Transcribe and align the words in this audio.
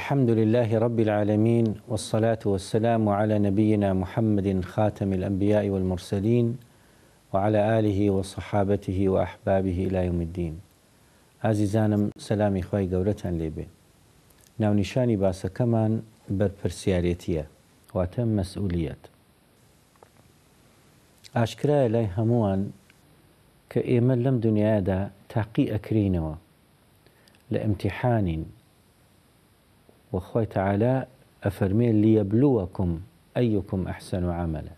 الحمد 0.00 0.30
لله 0.40 0.70
رب 0.86 0.98
العالمين 1.06 1.66
والصلاة 1.90 2.42
والسلام 2.52 3.02
على 3.18 3.34
نبينا 3.48 3.88
محمد 4.02 4.48
خاتم 4.72 5.08
الأنبياء 5.18 5.64
والمرسلين 5.74 6.46
وعلى 7.32 7.60
آله 7.78 7.98
وصحابته 8.16 8.98
وأحبابه 9.12 9.76
إلى 9.88 9.98
يوم 10.08 10.20
الدين 10.28 10.54
سلام 12.28 12.52
إخوة 12.62 12.78
خی 12.80 12.84
گەورەتان 12.92 13.34
لێبێ 13.40 13.66
نشاني 14.60 15.16
باسا 15.22 15.48
كمان 15.58 15.92
واتە 16.40 17.44
واتم 17.94 18.28
مسؤوليات 18.40 19.02
أشكرا 21.36 21.86
إلي 21.86 22.06
هموان 22.16 22.60
كإيمان 23.70 24.18
لم 24.26 24.36
دنيا 24.46 24.78
دا 24.88 24.98
ئەکرینەوە 25.32 26.34
لە 26.34 26.38
لامتحانين 27.50 28.42
وخوي 30.12 30.46
تعالى 30.46 31.06
أفرمي 31.44 31.92
ليبلوكم 31.92 33.00
أيكم 33.36 33.88
أحسن 33.88 34.30
عملا 34.30 34.70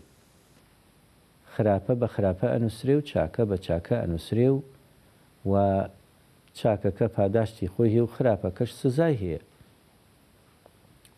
خرابه 1.56 1.94
بخرابه 1.94 2.06
خراپە 2.14 2.46
ئەنووسێ 2.52 2.90
و 2.98 3.00
چاکە 3.10 3.42
بە 3.50 3.56
چاکە 3.66 3.96
و 4.12 4.60
و 5.50 5.54
چاکەکە 6.58 7.06
پاداشتی 7.16 7.66
خۆی 7.68 8.06
كش 8.56 8.86
و 8.98 9.02
هي 9.20 9.38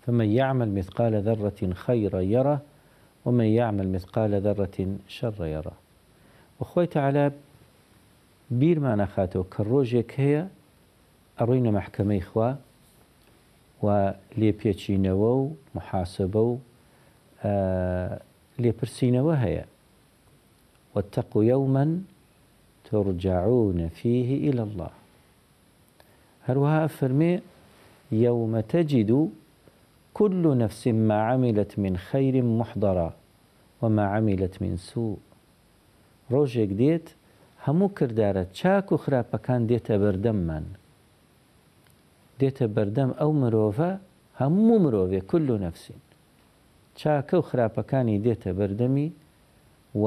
فمن 0.09 0.29
يعمل 0.31 0.75
مثقال 0.75 1.23
ذرة 1.23 1.73
خيرا 1.75 2.21
يره 2.21 2.63
ومن 3.25 3.45
يعمل 3.45 3.93
مثقال 3.93 4.41
ذرة 4.43 4.97
شرا 5.09 5.47
يره 5.47 5.73
وخويت 6.61 6.97
على 6.97 7.31
بير 8.51 8.81
ما 8.81 8.95
نخاته 8.97 9.45
ڕۆژێک 9.69 10.11
هي 10.21 10.47
ئەڕووینە 11.41 11.71
مححکەمەی 11.79 12.19
إخوة 12.25 12.51
و 13.83 13.87
لێپێچینەوە 14.41 15.35
محاسبو 15.77 16.59
آه 17.45 18.21
و 18.59 18.63
لێپرسینەوە 18.63 19.67
واتقوا 20.95 21.45
يوما 21.45 22.03
ترجعون 22.91 23.89
فيه 23.89 24.51
إلى 24.51 24.63
الله 24.63 24.91
هل 26.47 26.59
أفرمي 26.87 27.41
يوم 28.13 28.61
تجد 28.61 29.31
كل 30.19 30.45
نفس 30.65 30.83
ما 31.09 31.19
عملت 31.31 31.73
من 31.85 31.95
خير 32.09 32.35
محضرة 32.61 33.09
وما 33.83 34.05
عملت 34.15 34.55
من 34.65 34.75
سوء 34.91 35.19
روجك 36.35 36.71
ديت 36.81 37.07
همو 37.67 37.87
كردارة 37.97 38.47
شاكو 38.61 38.97
خرابة 39.03 39.39
كان 39.47 39.61
ديت 39.71 39.89
بردم 40.03 40.35
من 40.49 40.65
ديت 42.41 42.59
بردم 42.77 43.11
أو 43.23 43.31
مروفة 43.41 43.91
همو 44.41 44.75
مروفة 44.85 45.19
كل 45.33 45.49
نفس 45.67 45.87
شاكو 47.01 47.41
و 47.77 47.83
كان 47.91 48.07
ديت 48.25 48.45
بردمي 48.59 49.07
و 50.03 50.07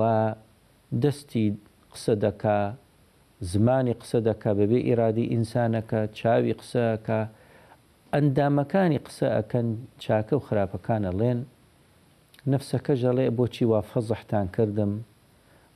دستي 1.04 1.46
قصدك 1.94 2.44
دەکا 3.44 3.94
قصدك 4.02 4.44
ببي 4.58 4.80
إرادي 4.94 5.26
إنسانك 5.36 6.10
شاوي 6.20 6.52
قصدك 6.60 7.10
ئەندامەکانی 8.18 9.00
قسە 9.06 9.28
ئەکەن 9.38 9.68
چاکە 10.04 10.34
و 10.38 10.46
خراپەکانە 10.48 11.12
لێن 11.20 11.40
نفسەکە 12.52 12.94
ژەڵێ 13.02 13.26
بۆچی 13.38 13.66
وا 13.72 13.82
فەزەحتان 13.92 14.48
کردم 14.56 14.92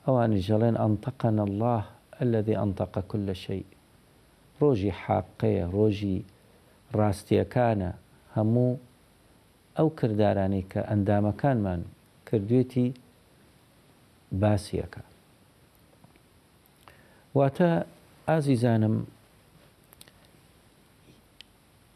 ئەوانی 0.06 0.40
ژەڵێن 0.48 0.76
ئەنتەقەن 0.84 1.38
الله 1.48 1.82
ئەلدی 2.18 2.60
ئەنتەقە 2.62 3.02
کول 3.10 3.22
لە 3.30 3.36
شەی 3.44 3.64
ڕۆژی 4.60 4.98
حاقەیە 5.02 5.66
ڕۆژی 5.76 6.18
ڕاستیەکانە 6.98 7.92
هەموو 8.36 8.72
ئەو 9.78 9.90
کردارانی 10.00 10.64
کە 10.72 10.82
ئەندامەکانمان 10.90 11.82
کردوێتی 12.28 12.88
باسیەکە 14.42 15.02
واتە 17.38 17.70
ئازیزانم 18.30 18.96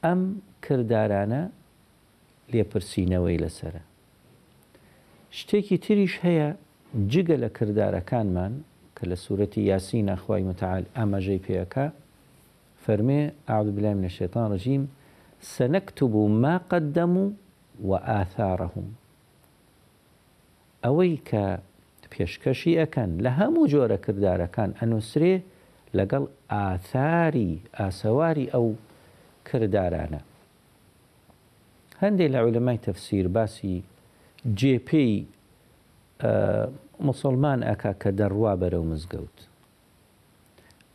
ئەم 0.07 0.21
کردارانە 0.67 1.41
لێپرسینەوەی 2.51 3.41
لەسرە 3.43 3.83
شتێکی 5.37 5.77
تریش 5.85 6.13
هەیە 6.25 6.49
جگە 7.11 7.37
لە 7.43 7.49
کردارەکانمان 7.57 8.53
کە 8.95 9.03
لە 9.11 9.15
سوورەتی 9.23 9.61
یاسی 9.71 10.01
ناخوای 10.09 10.43
متعاال 10.49 10.85
ئاماژەی 10.97 11.43
پێەکە 11.45 11.85
فەرمێ 12.83 13.21
ئاود 13.49 13.67
بلای 13.75 13.95
منە 13.99 14.11
شێتان 14.17 14.47
ڕژیم 14.53 14.83
سەنەکتتوب 15.53 16.13
و 16.19 16.23
ما 16.43 16.55
قەدەم 16.71 17.13
و 17.23 17.25
و 17.89 17.91
ئاثارەهم 18.09 18.87
ئەوەی 20.85 21.15
کە 21.29 21.45
پێشکەشی 22.13 22.77
ئەەکەن 22.79 23.11
لە 23.23 23.31
هەموو 23.39 23.69
جۆرە 23.73 23.97
کردارەکان 24.05 24.69
ئەنووسێ 24.79 25.31
لەگەڵ 25.97 26.23
ئاثاری 26.53 27.51
ئاسەواری 27.79 28.47
ئەو 28.53 28.65
کردارانە 29.51 30.19
هەندێک 32.01 32.29
لە 32.31 32.35
عولەمای 32.43 32.77
تەفسیر 32.85 33.27
باسی 33.35 33.75
جێپی 34.59 35.09
مسلمان 37.09 37.59
ئەکا 37.69 37.93
کە 38.01 38.09
دەڕوا 38.19 38.53
بەرەو 38.61 38.83
مزگەوت 38.91 39.37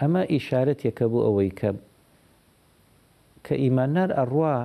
ئەمە 0.01 0.23
ئیشارەت 0.33 0.81
یەکە 0.89 1.05
بوو 1.13 1.25
ئەوەی 1.27 1.51
کە 1.59 1.71
کە 3.47 3.55
ئیماندار 3.63 4.11
ئەڕوا 4.19 4.57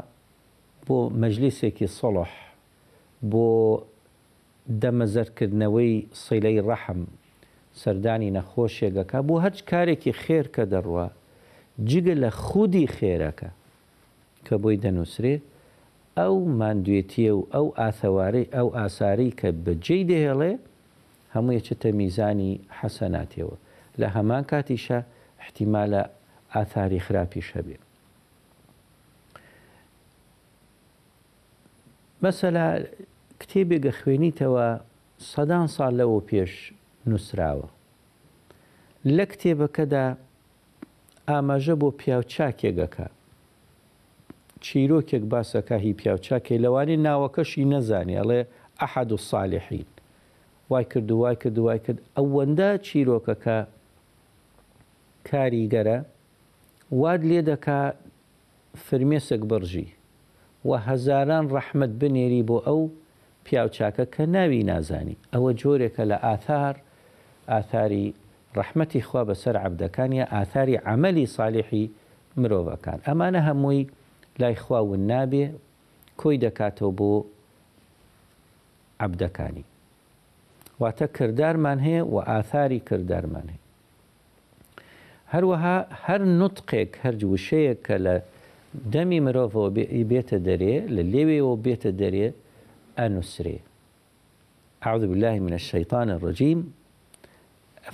بۆ 0.87 0.97
مەجلیسێکی 1.21 1.87
سەڵح 1.99 2.31
بۆ 3.31 3.47
دەمەزەرکردنەوەی 4.81 5.93
سیلەی 6.23 6.57
ڕەحم 6.67 7.01
سەردانی 7.81 8.29
نەخۆشیێگەکە 8.37 9.19
بۆ 9.27 9.35
هەچ 9.45 9.57
کارێکی 9.69 10.11
خێر 10.21 10.45
کە 10.55 10.63
دەڕوە 10.73 11.07
جگە 11.89 12.15
لە 12.23 12.29
خودی 12.45 12.87
خێرەکە 12.97 13.49
کە 14.49 14.55
بۆی 14.63 14.77
دەنووسرێت 14.83 15.41
ئەو 16.19 16.35
مادوێتیە 16.59 17.31
و 17.37 17.41
ئەو 17.53 17.67
ئاثەوارەی 17.79 18.51
ئەو 18.55 18.67
ئاساری 18.77 19.29
کە 19.39 19.49
بەجێی 19.65 20.03
دەهێڵێ 20.11 20.51
هەموویەچێتە 21.35 21.89
میزانی 22.01 22.51
حەسەناتەوە 22.79 23.55
لە 23.99 24.07
هەمان 24.15 24.43
کاتیشە 24.51 24.99
احتیمالە 25.43 26.03
ئاثاری 26.53 26.99
خراپی 27.05 27.43
شەبێ. 27.49 27.77
مەسەلا 32.23 32.67
کتێبێکە 33.41 33.91
خوێنیتەوە 33.99 34.67
سەدان 35.31 35.67
ساڵ 35.75 35.91
لەوە 35.99 36.19
پێش 36.29 36.53
نووسراوە. 37.09 37.67
لە 39.15 39.25
کتێبەکەدا 39.31 40.05
ئاماژە 41.29 41.75
بۆ 41.81 41.89
پیاو 41.99 42.23
چاکێگەکە 42.33 43.07
چیرۆکێک 44.67 45.23
باسەکەهی 45.33 45.93
پیاوچاکە 45.99 46.51
لەوانی 46.63 46.97
ناوەکەشی 47.05 47.63
نەزانێ 47.73 48.15
ئەڵێ 48.21 48.41
ئەحد 48.79 49.09
و 49.11 49.17
ساالحین 49.29 49.87
وای 50.69 50.85
کرد 50.91 51.11
وای 51.11 51.35
کرد 51.41 51.53
دوای 51.55 51.79
کرد 51.85 51.99
ئەوەندە 52.17 52.69
چیرۆکەکە 52.87 53.57
کاریگەرە 55.29 55.97
واد 57.01 57.21
لێ 57.29 57.41
دەکا 57.51 57.81
فرمێسک 58.85 59.41
بڕژی 59.51 59.87
و 60.69 60.71
هەزاران 60.87 61.45
ڕەحمد 61.55 61.91
بنێری 62.01 62.41
بۆ 62.49 62.57
ئەو 62.67 62.81
پیاوچاکە 63.45 64.05
کە 64.13 64.23
ناوی 64.35 64.63
نازانی 64.71 65.15
ئەوە 65.33 65.51
جۆرێکە 65.61 66.03
لە 66.11 66.17
ئاثار 66.25 66.75
ئاثاری 67.51 68.05
ڕەحمەتی 68.57 69.01
خوا 69.07 69.21
بەسەر 69.29 69.55
عبدەکان 69.65 70.11
یە 70.19 70.25
ئاثاری 70.35 70.75
عملی 70.91 71.25
ساالحی 71.35 71.85
مرۆڤەکان 72.41 72.99
ئەمانە 73.07 73.41
هەمووی 73.47 73.83
لای 74.41 74.55
خواون 74.63 75.01
نابێ 75.11 75.45
کۆی 76.21 76.37
دەکاتەوە 76.45 76.91
بۆ 76.99 77.11
عبدەکانی 79.05 79.65
واتە 80.81 81.05
کردارمان 81.17 81.79
هەیە 81.87 82.01
و 82.13 82.17
ئاثاری 82.29 82.79
کردارمان 82.89 83.47
هەیە 83.53 83.63
هەروەها 85.33 85.77
هەر 86.05 86.21
نوتقێک 86.39 86.91
هەرج 87.03 87.21
وشەیە 87.33 87.73
کە 87.85 87.95
لە 88.05 88.15
دەمی 88.93 89.19
مرۆڤەوە 89.25 89.67
بێتە 90.11 90.37
دەرێ 90.47 90.75
لە 90.95 91.03
لێوێەوە 91.11 91.55
بێتە 91.65 91.91
دەرێ 92.01 92.27
ئەنووسێ 92.99 93.57
أعوذ 94.85 95.03
بالله 95.11 95.35
من 95.45 95.53
الشيطان 95.61 96.07
الرجيم 96.15 96.59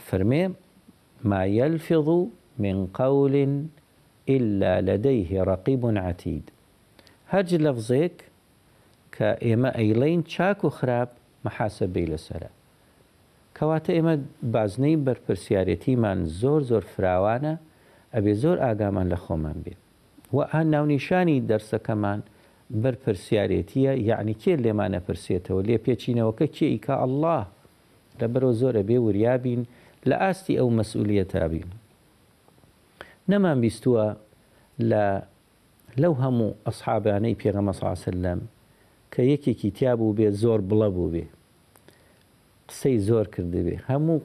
فرمي 0.08 0.44
ما 1.32 1.42
يلفظ 1.60 2.08
من 2.64 2.78
قول 3.00 3.36
إلا 4.30 4.74
لديه 4.90 5.30
رقيب 5.52 5.82
عتيد 6.06 6.44
هەرج 7.34 7.50
لەفزێک 7.66 8.16
کە 9.18 9.30
ئێمە 9.48 9.70
ئەیلین 9.80 10.22
چاک 10.34 10.60
و 10.64 10.70
خراپ 10.78 11.10
مەحاسەبەی 11.46 12.10
لەسرە 12.12 12.52
کەواتە 13.58 13.92
ئێمە 13.98 14.16
بازنەی 14.54 14.98
بەرپرسیارەتیمان 15.08 16.20
زۆر 16.42 16.62
زۆر 16.70 16.84
فراوانە 16.94 17.54
ئەبێ 18.16 18.34
زۆر 18.44 18.58
ئاگامان 18.66 19.08
لە 19.14 19.18
خۆمان 19.26 19.58
بێ 19.66 19.76
و 20.36 20.38
هەن 20.54 20.68
ناونیشانی 20.74 21.44
دەرسەکەمان 21.50 22.20
بەرپرسیارەتیە 22.84 23.92
یعنی 24.10 24.34
کێ 24.42 24.54
لێمانە 24.64 25.00
پرسێتەوە 25.08 25.62
لێ 25.68 25.78
پێچینەوەکە 25.86 26.48
کێ 26.56 26.68
ئیکە 26.74 26.94
ئەله 27.02 27.40
لەبەرەوە 28.20 28.54
زۆرە 28.62 28.82
بێ 28.90 28.98
وریابین 29.06 29.62
لە 30.10 30.16
ئاستی 30.24 30.58
ئەو 30.60 30.70
مەسئولیەتابین 30.78 31.70
نما 33.30 33.54
بيستوى 33.56 34.16
لا 34.80 35.24
لو 35.98 36.12
هم 36.12 36.54
أصحاب 36.68 37.08
عني 37.08 37.36
في 37.36 37.52
صلى 37.52 37.60
الله 37.60 37.78
عليه 37.82 37.92
وسلم 37.92 38.42
كيكي 39.12 39.54
كتابو 39.54 40.12
بي 40.12 40.32
زور 40.32 40.62
بلابو 40.62 41.08
بي 41.08 41.26
قصي 42.68 43.00
زور 43.00 43.28
كرده 43.28 43.62
بي 43.62 43.80
همو 43.90 44.22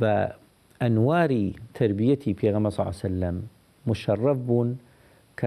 بأنواري 0.00 1.54
تربيتي 1.74 2.34
في 2.34 2.48
صلى 2.52 2.58
الله 2.58 2.72
عليه 2.78 3.06
وسلم 3.06 3.42
مشرف 3.86 4.38
بون 4.38 4.78
ك 5.40 5.44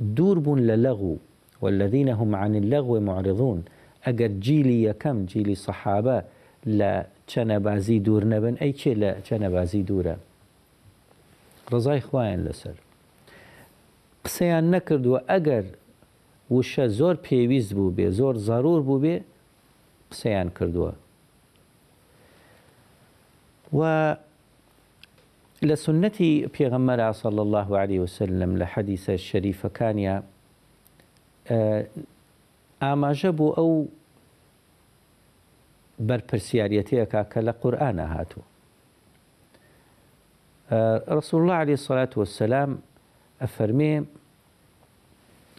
دور 0.00 0.38
بون 0.38 0.60
للغو 0.60 1.16
والذين 1.62 2.08
هم 2.08 2.34
عن 2.34 2.54
اللغو 2.54 3.00
معرضون 3.00 3.64
اگر 4.08 4.26
جيلي 4.44 4.82
يا 4.82 4.90
يكم 4.90 5.24
جيلي 5.24 5.54
صحابة 5.54 6.22
لا 6.66 7.06
چنبازي 7.28 7.98
دور 7.98 8.24
نبن 8.24 8.54
اي 8.54 8.72
چه 8.72 8.86
لا 8.86 9.20
چنبازي 9.20 9.82
دوره 9.82 10.16
ڕزای 11.74 12.00
خوایان 12.08 12.40
لەسەر 12.48 12.76
قسەیان 14.24 14.64
نەکردووە 14.74 15.18
ئەگەر 15.30 15.66
وشە 16.54 16.84
زۆر 16.98 17.14
پێویست 17.26 17.70
بوو 17.76 17.94
بێ 17.96 18.08
زۆر 18.18 18.34
زارور 18.46 18.80
بوو 18.88 19.02
بێ 19.04 19.16
قسەیان 20.10 20.48
کردووە 20.56 20.92
و 23.78 23.80
لە 25.68 25.76
سنەتی 25.84 26.30
پێغەممەرا 26.54 27.08
سەڵ 27.20 27.36
الله 27.46 27.68
عليه 27.82 28.00
وسلم 28.06 28.50
لە 28.60 28.66
حەدیسە 28.72 29.12
شەریفەکانیا 29.28 30.16
ئاماژە 32.82 33.30
بوو 33.38 33.56
ئەو 33.58 33.72
بەرپرسسیارەتەیەکا 36.08 37.22
کە 37.32 37.40
لە 37.46 37.52
قورآە 37.62 37.92
هاتووە 38.14 38.46
رسول 41.18 41.38
الله 41.42 41.54
عليه 41.64 41.76
الصلاة 41.80 42.10
والسلام 42.22 42.70
ئەفەرمێ 43.42 43.94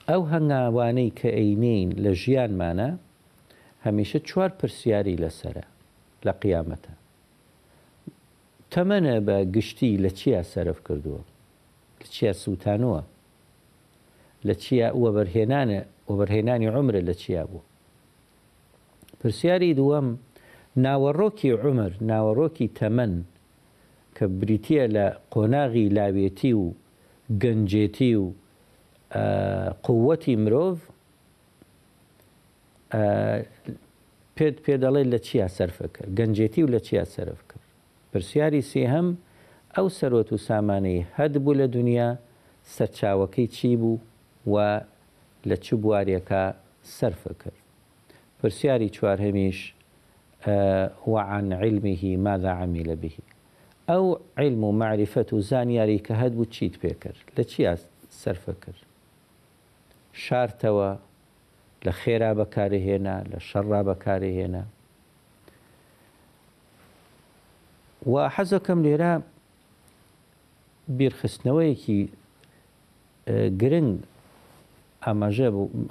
ئەو 0.10 0.22
هەنگاوانەی 0.32 1.10
کە 1.20 1.30
ئەینین 1.38 1.90
لە 2.04 2.12
ژیانمانە 2.22 2.90
هەمیشە 3.86 4.20
چوار 4.30 4.52
پرسیاری 4.60 5.16
لەسرە 5.24 5.66
لە 6.26 6.34
قیامەتە 6.42 6.94
تەمەنە 8.72 9.16
بە 9.28 9.36
گشتی 9.56 9.92
لە 10.04 10.10
چیا 10.20 10.42
سەرف 10.54 10.80
کردووە 10.88 11.22
لە 12.02 12.06
چیا 12.14 12.34
سووتانەوە 12.44 13.02
لە 14.48 14.54
چیا 14.64 14.88
وەبەرهێنانە 15.04 15.80
وەبەرهێنانی 16.10 16.68
عمرە 16.76 17.02
لە 17.10 17.14
چیا 17.22 17.44
بوو 17.52 17.62
پرسیاری 19.20 19.72
دووەم 19.80 20.08
ناوەڕۆکی 20.86 21.50
عمر 21.66 21.92
ناوەڕۆکی 22.12 22.68
تەمەن 22.80 23.14
کە 24.18 24.26
بریتە 24.40 24.84
لە 24.96 25.06
قۆناغی 25.34 25.88
لاوێتی 25.98 26.54
و 26.64 26.66
گەنجێتی 27.42 28.14
و 28.24 28.26
قووەتی 29.86 30.36
مرۆڤ 30.44 30.76
پێت 34.36 34.56
پێدەڵێ 34.66 35.04
لە 35.14 35.20
چیا 35.28 35.48
سەرفەکە 35.58 36.04
گەنجێتی 36.18 36.62
و 36.64 36.68
لە 36.76 36.80
چیا 36.88 37.04
سەرفکە 37.16 37.58
پرسیاری 38.12 38.64
سێهەم 38.72 39.08
ئەو 39.76 39.88
سەرۆت 39.98 40.30
و 40.34 40.38
سامانەی 40.48 41.06
هەد 41.18 41.34
بوو 41.44 41.54
لە 41.62 41.68
دنیا 41.76 42.10
سەرچاوەکەی 42.76 43.48
چی 43.56 43.72
بوو 43.82 43.96
و 44.54 44.56
لە 45.50 45.56
چ 45.66 45.68
بوارەکە 45.84 46.44
سەرفە 46.98 47.34
کرد 47.42 47.60
پرسیاری 48.40 48.90
چوارهەمیش 48.96 49.60
وعن 51.12 51.48
علمه 51.64 52.02
ماذا 52.26 52.52
عمل 52.62 52.90
به 53.02 53.12
ئەو 53.90 54.20
عیلم 54.38 54.64
و 54.64 54.72
معریفەت 54.72 55.34
و 55.34 55.42
زانیاری 55.42 56.00
کە 56.08 56.12
هەبوو 56.14 56.46
چیت 56.46 56.74
پێکرد 56.84 57.20
لە 57.40 57.44
چی 57.52 57.76
سەرفە 58.24 58.54
کرد 58.66 58.80
شارتەوە 60.24 60.92
لە 61.86 61.92
خێرا 61.92 62.32
بەکارهێنا 62.40 63.18
لە 63.32 63.40
شەڕا 63.50 63.82
بەکارهێنا 63.88 64.64
و 68.12 68.14
حەزەکەم 68.36 68.80
لێرە 68.86 69.14
بیرخستنەوەیەکی 70.98 72.00
گرنگ 73.62 73.94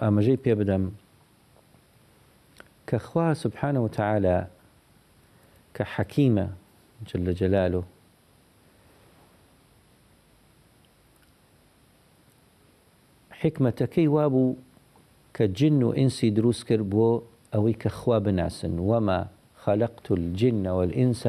ئاماژەی 0.04 0.38
پێ 0.44 0.54
بدەم 0.60 0.84
کە 2.88 2.98
خوا 3.06 3.28
سبحانە 3.42 3.80
و 3.84 3.88
تعاالە 3.98 4.38
کە 5.76 5.84
حەکیمە 5.94 6.48
جل 7.10 7.34
جلاله 7.34 7.82
حكمة 13.30 13.70
كي 13.90 14.08
وابو 14.08 14.54
كجن 15.34 15.82
و 15.82 15.92
دروس 16.22 16.64
كربو 16.64 17.22
أو 17.54 17.72
كخواب 17.80 18.28
ناس 18.28 18.64
وما 18.70 19.26
خلقت 19.56 20.10
الجن 20.12 20.66
والإنس 20.66 21.28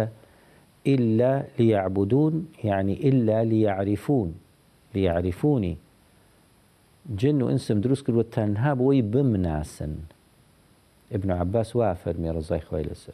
إلا 0.88 1.44
ليعبدون 1.60 2.48
يعني 2.63 3.10
إلا 3.10 3.44
ليعرفون 3.44 4.36
ليعرفوني 4.96 5.77
جن 7.10 7.42
وإنس 7.42 7.72
مدروس 7.72 8.01
كربو 8.03 8.22
تنها 8.22 8.74
بوي 8.74 9.01
بمناسن 9.01 9.96
ابن 11.12 11.32
عباس 11.32 11.75
وافر 11.75 12.13
من 12.18 12.24
ميرزاي 12.24 12.60
خويلسر 12.60 13.13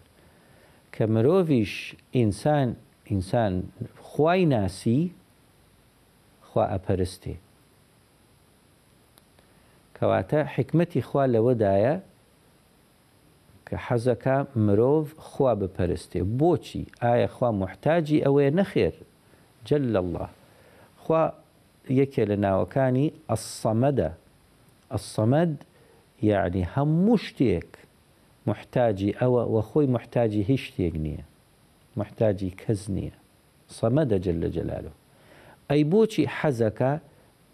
کە 0.94 1.04
مرۆڤش 1.14 1.72
ئینسان 2.16 2.70
ئینسان 3.12 3.54
خوای 4.10 4.42
ناسی 4.54 5.00
خوا 6.48 6.64
ئەپەرستێ 6.76 7.36
کەواتە 9.98 10.40
حکمەتی 10.54 11.02
خوا 11.08 11.24
لەوەدایە 11.34 11.96
کە 13.68 13.76
حەزەکە 13.86 14.38
مرۆڤ 14.66 15.04
خوا 15.30 15.52
بپەرستێ 15.62 16.22
بۆچی 16.40 16.84
ئایا 17.04 17.28
خوا 17.36 17.50
محتاجی 17.62 18.24
ئەوەیە 18.26 18.52
نەخێر 18.60 18.96
جل 19.68 19.96
الله 20.04 20.30
خوا 21.04 21.24
یەکێ 22.02 22.24
لە 22.32 22.36
ناوەکانی 22.46 23.08
ئەسەمەدە 23.32 24.10
ئەسەمەد 24.94 25.54
یعنی 26.30 26.64
هەموو 26.74 27.18
شتێک 27.26 27.70
محتاجی 28.50 29.12
ئەوە 29.22 29.44
وە 29.54 29.62
خۆی 29.70 29.88
محتاجی 29.96 30.42
هیچ 30.50 30.62
شتێک 30.68 30.94
نییە 31.06 31.24
محتاجی 32.00 32.52
کەس 32.62 32.82
نییە 32.96 33.16
سەمە 33.78 34.04
دەجل 34.12 34.38
لە 34.44 34.50
جەلالۆ 34.56 34.92
ئەی 35.70 35.82
بۆچی 35.92 36.24
حەزەکە 36.38 36.94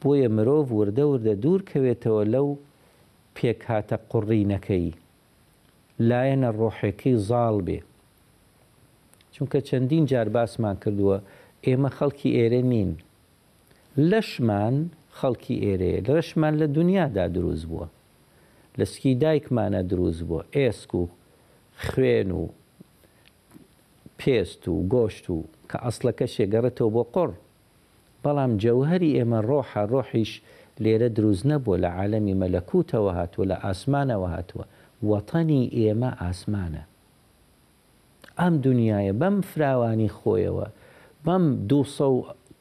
بۆیە 0.02 0.28
مرۆڤ 0.36 0.64
وردە 0.78 1.04
وردە 1.12 1.34
دوورکەوێتەوە 1.44 2.24
لەو 2.34 2.48
پێک 3.36 3.60
هاتە 3.70 3.98
قوڕینەکەی 4.10 4.88
لایەنە 6.10 6.50
ڕۆحێکی 6.60 7.14
زاڵ 7.28 7.56
بێ 7.68 7.80
چونکە 9.34 9.60
چەندین 9.68 10.04
جار 10.12 10.28
باسمان 10.36 10.75
کردووە 10.84 11.18
ئێمە 11.68 11.90
خەڵکی 11.98 12.30
ئێرە 12.38 12.62
نین 12.72 12.92
لەشمان 14.10 14.75
خەڵکی 15.18 15.56
ئێرەیە 15.64 16.00
لەشمان 16.16 16.54
لە 16.62 16.68
دنیادا 16.78 17.25
دروست 17.36 17.66
بووە 17.72 17.88
لەسکی 18.79 19.12
دایکمانە 19.24 19.82
دروست 19.91 20.22
بۆ 20.29 20.39
ئێسک 20.55 20.91
و 20.96 21.03
خوێن 21.88 22.32
و 22.32 22.41
پێست 24.20 24.63
و 24.67 24.74
گۆشت 24.94 25.25
و 25.29 25.38
کە 25.70 25.77
ئەسلەکە 25.86 26.25
شێگەڕێتەوە 26.36 26.91
بۆ 26.96 27.03
قڕ 27.15 27.32
بەڵام 28.24 28.51
جەوهری 28.63 29.15
ئێمە 29.17 29.39
ڕۆحە 29.50 29.82
ڕۆحیش 29.91 30.32
لێرە 30.84 31.10
دروست 31.17 31.46
نەبووە 31.51 31.77
لە 31.84 31.89
عالەمی 31.98 32.38
مەلەکوتەوە 32.41 33.12
هاتووە 33.20 33.46
لە 33.51 33.58
ئاسمانەوە 33.65 34.27
هاتووە 34.36 34.65
وەتەنی 35.10 35.63
ئێمە 35.79 36.12
ئاسمانە 36.24 36.84
ئەم 38.39 38.53
دنیاە 38.67 39.13
بەم 39.22 39.36
فراوانی 39.50 40.10
خۆیەوە 40.20 40.67
بەم 41.25 41.44
دو 41.70 41.79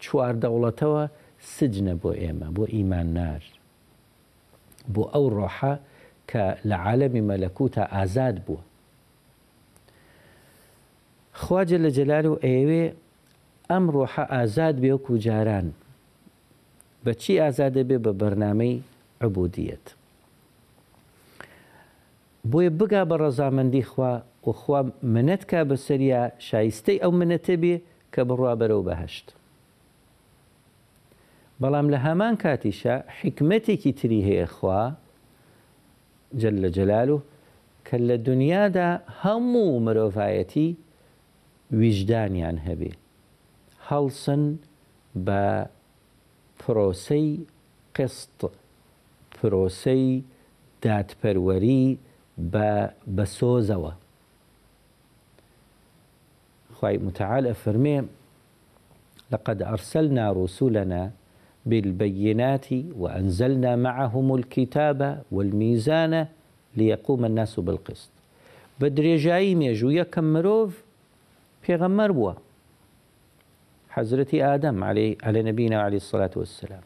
چوار 0.04 0.34
دەوڵەتەوە 0.44 1.02
سجنە 1.56 1.94
بۆ 2.02 2.10
ئێمە 2.22 2.48
بۆ 2.56 2.64
ئیمان 2.74 3.08
نار 3.18 3.42
بۆ 4.94 5.02
ئەو 5.14 5.26
ڕۆحە 5.36 5.74
کە 6.30 6.44
لە 6.70 6.76
عالەمی 6.86 7.22
مەلەکوتە 7.30 7.82
ئازاد 7.96 8.36
بووە. 8.46 8.60
خواجە 11.40 11.78
لە 11.84 11.90
جەلال 11.98 12.26
و 12.32 12.34
ئێوێ 12.46 12.84
ئەم 13.70 13.84
ڕۆحە 13.94 14.24
ئازاد 14.34 14.76
بێ 14.82 14.90
وکو 14.96 15.14
جاران 15.26 15.66
بەچی 17.04 17.34
ئازادە 17.42 17.82
بێ 17.88 17.96
بە 18.04 18.12
بەرنمەی 18.20 18.74
عبودیت. 19.24 19.86
بۆیە 22.50 22.70
بگا 22.78 23.02
بە 23.10 23.16
ڕەزامەندی 23.22 23.84
خوا 23.90 24.12
وخوا 24.46 24.80
منەتکە 25.14 25.60
بەسەریا 25.70 26.22
شایستەی 26.48 27.02
ئەو 27.02 27.12
منەتە 27.20 27.54
بێ 27.62 27.74
کە 28.14 28.22
بڕوا 28.28 28.52
بەرەو 28.60 28.82
بەهشت. 28.88 29.26
بەڵام 31.60 31.86
لە 31.92 31.98
هەمان 32.06 32.34
کاتیشە 32.42 32.94
حکمەتێکی 33.20 33.92
تری 33.98 34.20
هەیە 34.28 34.46
خوا 34.56 34.82
جل 36.42 36.62
جلاله 36.76 37.20
دا 37.92 37.98
لە 38.08 38.18
مروفايتي 38.26 39.00
هەموو 39.22 39.70
مرۆڤایەتی 39.86 40.66
ویژدانیان 41.80 42.56
حلصن 43.88 44.42
با 45.26 45.42
فروسي 46.60 47.26
قسط 47.96 48.38
فروسي 49.36 50.06
دات 50.82 51.08
دادپەروەری 51.08 51.84
با 52.52 52.70
بسوزوا 53.16 53.92
خی 56.78 56.94
متعال 57.06 57.44
ئەفرمێ 57.54 57.98
لقد 59.32 59.58
أرسلنا 59.62 60.26
رسلنا 60.40 61.02
بالبينات 61.70 62.66
وأنزلنا 63.02 63.72
معهم 63.76 64.26
الكتاب 64.38 65.00
والميزان 65.34 66.26
ليقوم 66.78 67.20
الناس 67.30 67.54
بالقسط 67.66 68.10
جايم 69.26 69.60
يجو 69.68 69.90
يكم 70.00 70.24
مروف 70.34 70.70
مرۆڤ 70.76 71.62
پێغەممەەر 71.64 72.12
حزرتي 73.94 74.36
ادم 74.54 74.76
عليه 74.88 75.10
على 75.26 75.40
نبینا 75.48 75.76
الصلاة 76.02 76.34
والسلام 76.40 76.82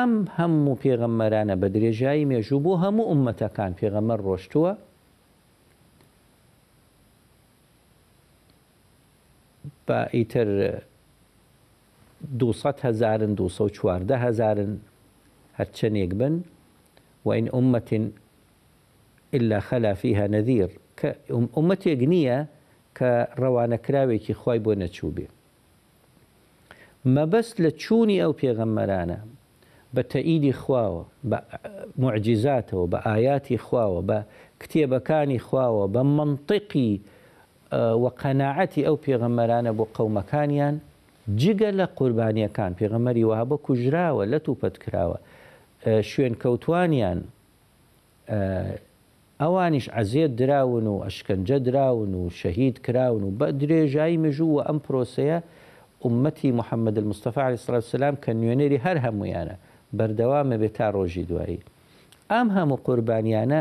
أم 0.00 0.12
هم 0.38 0.74
في 0.74 0.76
پێغەممەرانە 0.82 1.54
بدري 1.64 1.90
جايم 2.02 2.28
يجو 2.38 2.56
بۆ 2.64 2.72
هەموو 2.82 3.42
كان 3.56 3.72
في 3.78 3.88
غمار 3.94 4.20
روشتوا 4.20 4.72
بايتر 9.88 10.48
هزارن 12.82 13.34
دو 13.36 13.48
سە 13.48 13.68
چواردە 13.70 14.16
هزارن 14.18 14.80
هەرچەندێک 15.58 16.12
بن 16.14 16.40
وإن 17.24 17.48
أمة 17.54 18.10
إلا 19.34 19.60
خلا 19.60 19.94
فيها 19.94 20.26
نذير 20.26 20.70
کە 21.00 21.06
عمەتێک 21.58 22.00
نییە 22.12 22.38
كراوي 23.84 24.18
كي 24.24 24.32
خی 24.40 24.58
بۆ 24.64 24.72
نەچوو 24.80 25.10
بێ. 25.16 25.26
مەبەست 27.14 27.54
لە 27.64 27.70
چوونی 27.82 28.18
ئەو 28.22 28.32
پێغەممەرانە 28.40 29.18
بە 29.94 30.02
تەئیدی 30.12 30.52
خواوە 30.62 31.02
بە 31.30 31.38
معجزاتەوە 32.04 32.84
بە 32.92 32.98
ئاياتی 33.06 33.56
بمنطقي 35.94 36.92
وقناعتي 38.02 38.80
أو 38.88 38.96
خواوە 39.04 39.18
بقوم 39.18 40.20
كانيان 40.32 40.74
وقەناعەتی 40.78 40.95
جگە 41.34 41.70
لە 41.80 41.86
قوربانیەکان 41.98 42.72
پێغەمەری 42.78 43.24
وهابە 43.30 43.56
کوژراوە 43.66 44.24
لە 44.32 44.38
توپەت 44.46 44.74
کراوە 44.82 45.18
شوێن 46.10 46.34
کەوتوانیان 46.42 47.20
ئەوانیش 49.42 49.86
عزیێت 50.00 50.32
دراون 50.40 50.86
و 50.92 50.94
ئەشکنجە 51.06 51.58
دراون 51.66 52.12
و 52.20 52.30
شەهید 52.40 52.76
کراون 52.86 53.22
و 53.24 53.30
بە 53.38 53.48
درێژایی 53.60 54.18
مژوو 54.24 54.50
و 54.56 54.60
ئەم 54.66 54.78
پرۆسەیە 54.86 55.38
عمەتی 56.06 56.50
محەممەد 56.58 56.96
مستەفاعی 57.10 57.56
سلام 57.94 58.14
کە 58.24 58.28
نوێنەری 58.40 58.78
هەر 58.86 58.96
هەمویانە 59.06 59.54
بەردەوامە 59.98 60.56
بێت 60.60 60.74
تا 60.78 60.86
ڕۆژی 60.96 61.24
دوایی 61.30 61.60
ئەم 62.32 62.48
هەموو 62.56 62.80
قوربانیانە 62.86 63.60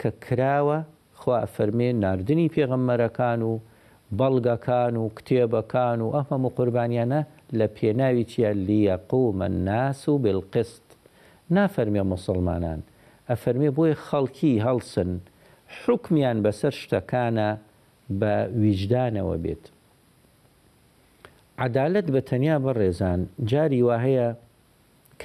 کە 0.00 0.08
کراوە 0.24 0.78
خوا 1.20 1.38
فەرمێ 1.54 1.88
نردنی 2.02 2.48
پێغەممەرەکان 2.56 3.40
و 3.50 3.52
بەڵگەکان 4.18 4.94
و 5.02 5.10
کتێبەکان 5.16 5.98
و 6.04 6.06
ئەمەم 6.16 6.42
و 6.46 6.50
قوربانیانە 6.56 7.20
لە 7.58 7.66
پێناوی 7.76 8.24
چیە 8.30 8.50
لیەقومە 8.68 9.48
ناس 9.68 10.00
و 10.08 10.14
بلقست 10.24 10.86
نافەرمیە 11.54 12.04
مسلمانان 12.12 12.80
ئەفەرمێ 13.30 13.70
بۆی 13.76 13.94
خەڵکی 14.06 14.62
هەڵسن 14.66 15.10
حکمیان 15.80 16.38
بەسەر 16.44 16.72
شتەکانە 16.82 17.48
بە 18.20 18.34
ویجدانەوە 18.62 19.36
بێت. 19.44 19.64
عدالت 21.66 22.06
بە 22.14 22.20
تەنیا 22.30 22.56
بەڕێزان 22.64 23.20
جاری 23.50 23.82
وا 23.88 23.96
هەیە 24.06 24.28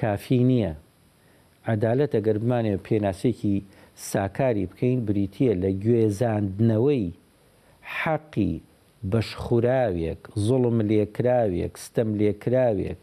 کافی 0.00 0.40
نییە. 0.50 0.72
عدالت 1.74 2.10
ئەگەر 2.16 2.36
بمانێ 2.42 2.74
پێناسێکی 2.86 3.54
ساکاری 4.10 4.66
بکەین 4.70 5.00
بریتە 5.06 5.50
لە 5.62 5.70
گوێزاندنەوەی 5.82 7.06
حەقی 8.00 8.54
بەشخوراوێک 9.12 10.20
زڵم 10.46 10.76
لێکراوێک 10.90 11.74
ستەم 11.84 12.10
لێکراوێک 12.20 13.00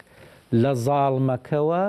لە 0.62 0.72
زاڵمەکەوە 0.86 1.84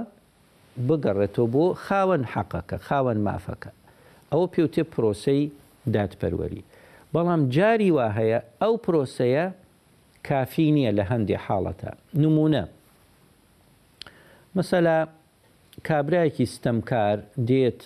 بگەڕێتەوە 0.88 1.48
بۆ 1.54 1.64
خاوەن 1.84 2.25
حەقەکە 2.32 2.76
خاوەن 2.86 3.18
مافەکە 3.26 3.70
ئەوە 4.30 4.46
پێوتێ 4.52 4.84
پرۆسی 4.92 5.50
دادپەروەری 5.94 6.62
بەڵام 7.12 7.42
جاری 7.56 7.90
وا 7.96 8.06
هەیە 8.18 8.38
ئەو 8.62 8.75
پرۆسەیە 8.84 9.46
کافی 10.28 10.68
نییە 10.76 10.92
لە 10.98 11.04
هەندێک 11.10 11.40
حاڵەتە 11.46 11.90
نمونە 12.22 12.62
مەسەلا 14.56 14.98
کابراایکی 15.88 16.46
ستەمکار 16.54 17.16
دێت 17.48 17.80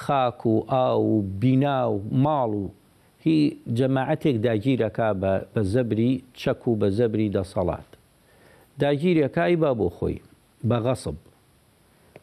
خاک 0.00 0.40
و 0.46 0.54
ئاو 0.72 1.02
و 1.16 1.22
بینا 1.40 1.78
و 1.92 1.96
ماڵ 2.24 2.50
و 2.62 2.66
هی 3.28 3.42
جەماعەتێک 3.78 4.36
داگیرەکە 4.46 5.08
بە 5.52 5.62
زەبری 5.72 6.12
چەک 6.40 6.60
و 6.68 6.72
بە 6.80 6.88
زەبری 6.98 7.28
دەسەڵات 7.36 7.90
داگیرەکەی 8.82 9.54
با 9.62 9.70
بۆ 9.80 9.88
خۆی 9.96 10.16
بە 10.68 10.76
غەسب 10.84 11.16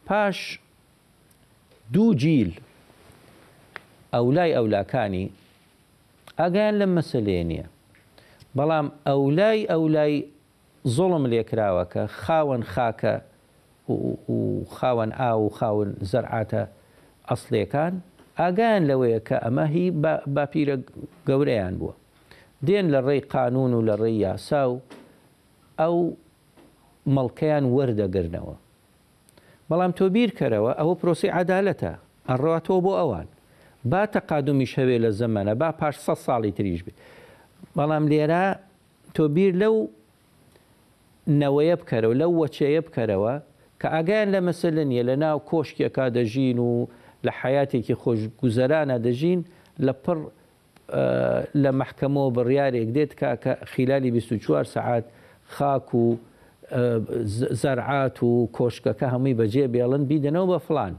پاش 0.08 0.38
دوو 1.92 2.14
جیل 2.20 2.50
ئەولای 4.14 4.50
ئەولاکانی 4.56 5.26
ئەگەیان 6.40 6.74
لە 6.80 6.86
مەسلێ 6.96 7.36
نییە 7.50 7.66
بەڵام 8.58 8.86
ئەولای 9.08 9.60
ئەولای 9.72 10.14
زۆڵم 10.96 11.24
لێکراوەکە 11.32 12.02
خاوەن 12.22 12.62
خاکە 12.72 13.14
خاوەن 14.76 15.10
ئا 15.20 15.30
و 15.40 15.46
خاون 15.58 15.90
زەرعاتە 16.10 16.62
ئەسلێکان 17.30 17.94
ئاگیان 18.38 18.82
لەوەیە 18.90 19.20
کە 19.28 19.36
ئەمە 19.44 19.64
هی 19.74 19.84
باپیرە 20.34 20.76
گەورەیان 21.28 21.74
بووە 21.80 21.94
دێن 22.66 22.86
لە 22.94 23.00
ڕێی 23.06 23.20
قانون 23.34 23.72
و 23.74 23.80
لە 23.88 23.94
ڕێی 24.00 24.16
یاسا 24.24 24.62
و 24.72 24.76
ئەو 25.80 25.96
مەڵکەیان 27.14 27.64
وەردەگرنەوە 27.76 28.56
بەڵام 29.70 29.92
تۆ 29.98 30.04
بیرکەرەوە 30.14 30.72
ئەوە 30.80 30.94
پرۆسی 31.00 31.28
عدالەتە 31.40 31.92
ئەڕاتەوە 32.28 32.78
بۆ 32.84 32.92
ئەوان 33.00 33.26
با 33.90 34.02
تەقادمی 34.14 34.66
شەوێ 34.74 34.96
لە 35.04 35.10
زەمەە 35.20 35.52
با 35.60 35.68
پاش 35.80 35.96
سە 36.06 36.14
ساڵی 36.24 36.52
تریش 36.56 36.80
بێت 36.86 36.96
بەڵام 37.76 38.04
لێرە 38.12 38.44
تۆ 39.16 39.24
بیر 39.34 39.52
لەو 39.62 39.74
نەوەیە 41.40 41.76
بکەرەوە 41.80 42.14
لەو 42.22 42.32
وەچەیە 42.40 42.82
بکەرەوە 42.86 43.34
کە 43.80 43.86
ئاگیان 43.94 44.28
لە 44.34 44.40
مەسلن 44.46 44.90
یە 44.98 45.02
لە 45.08 45.14
ناو 45.22 45.38
کۆشکێکا 45.50 46.06
دەژین 46.16 46.58
و 46.68 46.70
لە 47.26 47.32
حياتێکی 47.42 47.94
خۆش 48.02 48.20
گوزەرانە 48.40 48.96
دەژین 49.06 49.40
لە 49.86 49.92
پڕ 50.04 50.18
لە 51.62 51.70
محکەمەوە 51.80 52.30
بڕیارێک 52.36 52.88
دێت 52.96 53.12
کە 53.20 53.30
خیلالی 53.72 54.10
24 54.10 54.64
سعات 54.74 55.04
خاک 55.54 55.88
و 55.94 56.06
زەرعات 57.62 58.18
و 58.22 58.30
کۆشکەکە 58.56 59.06
هەمووی 59.14 59.38
بەجێ 59.40 59.64
بێڵن 59.74 60.02
بیدەنەوە 60.10 60.46
بە 60.52 60.58
فلان 60.66 60.94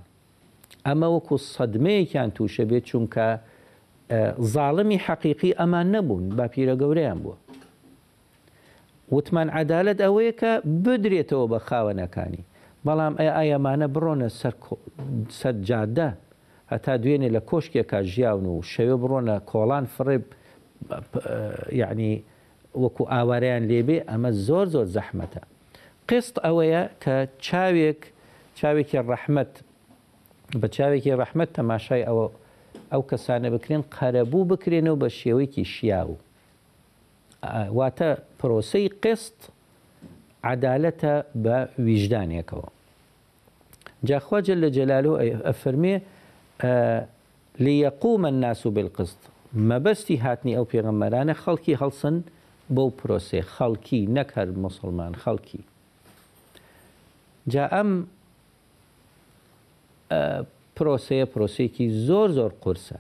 ئەمە 0.86 1.08
وەکو 1.16 1.36
سەدمەیەکیان 1.56 2.30
تووشە 2.36 2.64
بێت 2.70 2.84
چونکە 2.90 3.28
زاڵمی 4.54 4.98
حەقیقی 5.06 5.52
ئەمان 5.60 5.88
نەبوون 5.96 6.24
با 6.38 6.46
پیرە 6.54 6.76
گەورەیان 6.82 7.20
بووە 7.24 7.38
وتمان 9.14 9.50
عدالت 9.60 9.98
ئەوەیە 10.06 10.34
کە 10.42 10.52
بدرێتەوە 10.86 11.46
بە 11.52 11.60
خاوەنەکانی 11.68 12.44
بەڵام 12.86 13.14
ئەی 13.20 13.30
ئایەمانە 13.38 13.88
بڕۆنە 13.94 14.28
سەر 15.40 15.56
جادە 15.68 16.10
هەتا 16.72 16.94
دوێنێ 17.04 17.30
لە 17.36 17.42
کۆشکێکا 17.50 18.00
ژیاون 18.12 18.46
و 18.46 18.56
شەوێ 18.72 18.96
بڕۆنە 19.04 19.36
کۆڵان 19.52 19.86
فڕێ 19.96 20.18
یعنی 21.82 22.12
وەکو 22.84 23.04
ئاوارەیان 23.14 23.64
لێبێ 23.72 23.98
ئەمە 24.10 24.32
زۆر 24.48 24.66
زۆر 24.74 24.88
زەحمەتە. 24.96 25.42
قست 26.10 26.36
ئەوەیە 26.46 26.84
کە 27.04 27.16
چاوێک 27.46 28.02
چاوێکی 28.60 29.00
ڕەحمت 29.12 29.52
بە 30.62 30.68
چاوێکی 30.76 31.12
ڕەحمت 31.22 31.50
تەماشای 31.60 32.04
ئەوە 32.08 32.26
ئەو 32.92 33.02
کەسانە 33.10 33.48
بکرێن 33.56 33.84
قەرەبوو 33.96 34.48
بکرێنەوە 34.52 34.98
بە 35.02 35.10
شێوەیەکی 35.20 35.64
شیاو. 35.74 36.14
واتە 37.78 38.10
پرۆسی 38.40 38.88
قست 39.04 39.38
عدالەتە 40.52 41.14
بە 41.44 41.56
ویژدانێکەوە. 41.88 42.68
جاء 44.06 44.40
جل 44.40 44.72
جلاله 44.72 45.42
أفرمي 45.50 46.02
آه 46.62 47.06
ليقوم 47.60 48.26
الناس 48.26 48.68
بالقسط 48.68 49.18
ما 49.54 49.78
بس 49.78 50.12
هاتني 50.12 50.58
أو 50.58 50.64
بيغمرانة 50.64 51.34
خلقي 51.34 51.76
هلسن 51.76 52.22
بو 52.70 52.90
بروسي 53.06 53.42
خلقي 53.42 54.06
نكهر 54.06 54.46
مسلمان 54.50 55.16
خلقي 55.16 55.60
جاء 57.48 57.80
أم 57.82 58.08
آه 60.12 60.46
بروسي 60.80 61.24
بروسي 61.26 61.68
كي 61.68 61.90
زور 62.06 62.32
زور 62.32 62.52
قرصة 62.62 62.96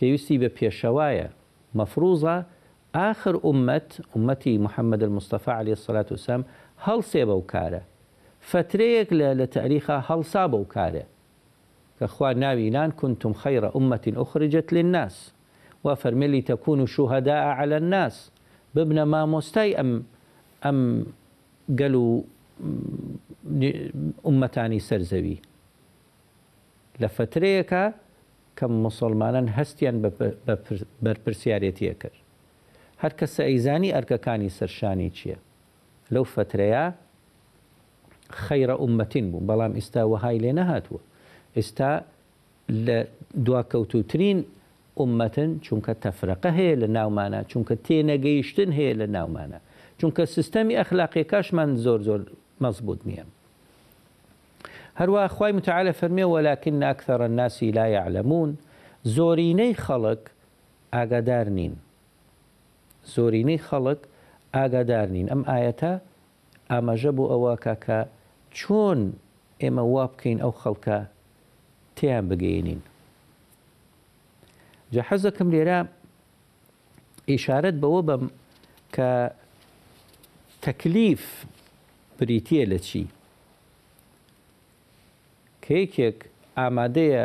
بيوستي 0.00 0.38
ببيشوايا 0.38 1.30
مفروضة 1.74 2.44
آخر 2.94 3.36
ئومەت 3.40 4.16
أمتي 4.16 4.58
محمد 4.58 5.02
المصطفى 5.02 5.50
عليه 5.50 5.72
الصلاة 5.72 6.06
والسلام 6.10 6.44
هل 6.76 7.04
سيبو 7.04 7.40
كاره 7.42 7.80
فتريك 8.42 9.12
لتاريخ 9.12 9.90
هل 9.90 10.02
هەڵسا 10.08 10.64
كاره 10.72 11.02
كاخوان 12.00 12.40
کارێ 12.40 12.70
نان 12.72 12.90
كنتم 12.90 13.32
خير 13.32 13.76
أمة 13.76 14.12
أخرجت 14.16 14.72
للناس 14.72 15.32
وفرملي 15.84 16.40
تكونوا 16.40 16.86
شهداء 16.86 17.36
على 17.44 17.76
الناس 17.76 18.30
بابن 18.74 19.02
ما 19.02 19.26
مستي 19.26 19.80
أم 19.80 20.04
أم 20.66 21.06
قالوا 21.78 22.22
أمتاني 24.26 24.78
سرزوي 24.80 25.36
لفتريك 27.00 27.74
كم 28.56 28.82
مسلمانا 28.82 29.46
هستيان 29.62 30.10
برپرسياريتي 31.02 31.84
كر 31.94 32.10
هر 32.98 33.12
کس 33.12 33.40
ايزاني 33.40 33.98
اركا 33.98 34.16
كاني 34.16 34.48
سرشاني 34.48 35.10
چيه 35.10 35.36
لو 36.10 36.24
فتريا 36.24 36.94
خەیرە 38.40 38.74
عومەتین 38.82 39.26
بوو 39.32 39.46
بەڵام 39.50 39.72
ئێستا 39.78 40.02
وهای 40.12 40.38
لێ 40.44 40.52
نەهاتووە 40.60 41.00
ئێستا 41.56 41.92
لە 42.86 42.98
دواکەوتوترین 43.46 44.40
عومەتن 44.98 45.50
چونکە 45.66 45.92
تەفرەقە 46.04 46.50
هەیە 46.58 46.76
لە 46.82 46.88
ناومانە 46.96 47.40
چونکە 47.50 47.74
تێنەگەیشتن 47.86 48.70
هەیە 48.78 48.94
لە 49.00 49.06
ناومانە 49.16 49.58
چونکە 50.00 50.22
سیستەمی 50.34 50.74
ئەخلاقیەکەشمان 50.80 51.70
زۆر 51.84 52.00
زۆر 52.08 52.20
مەزبوط 52.62 53.00
نییە 53.08 53.24
هەروە 55.00 55.22
خی 55.36 55.50
متعاالە 55.58 55.92
فەرمیێ 56.00 56.26
وەلاکن 56.34 56.74
ناکثەرە 56.84 57.28
ناسی 57.40 57.68
لا 57.78 57.86
يعلمون 57.96 58.50
زۆرینەی 59.16 59.74
خەڵک 59.84 60.22
ئاگادار 60.94 61.48
نین 61.58 61.74
زۆرینەی 63.14 63.60
خەڵک 63.68 64.00
ئاگادار 64.56 65.08
نین 65.14 65.26
ئەم 65.32 65.42
ئاەتە 65.52 65.92
ئاماژە 66.70 67.10
بوو 67.16 67.30
ئەوە 67.32 67.54
کاکە 67.64 68.00
چۆن 68.60 68.98
ئێمە 69.62 69.84
وا 69.94 70.04
بکەین 70.12 70.38
ئەو 70.44 70.52
خەڵکە 70.62 70.98
تیان 71.96 72.24
بگەینین 72.30 72.80
جا 74.92 75.02
حەزەکەم 75.08 75.48
لێرە 75.54 75.78
ئیشارەت 77.30 77.76
بەوە 77.82 78.00
بم 78.08 78.22
کە 78.94 79.10
تەکلیف 80.64 81.24
بریتە 82.18 82.62
لە 82.72 82.78
چی 82.86 83.04
کەیکێک 85.64 86.18
ئامادەیە 86.58 87.24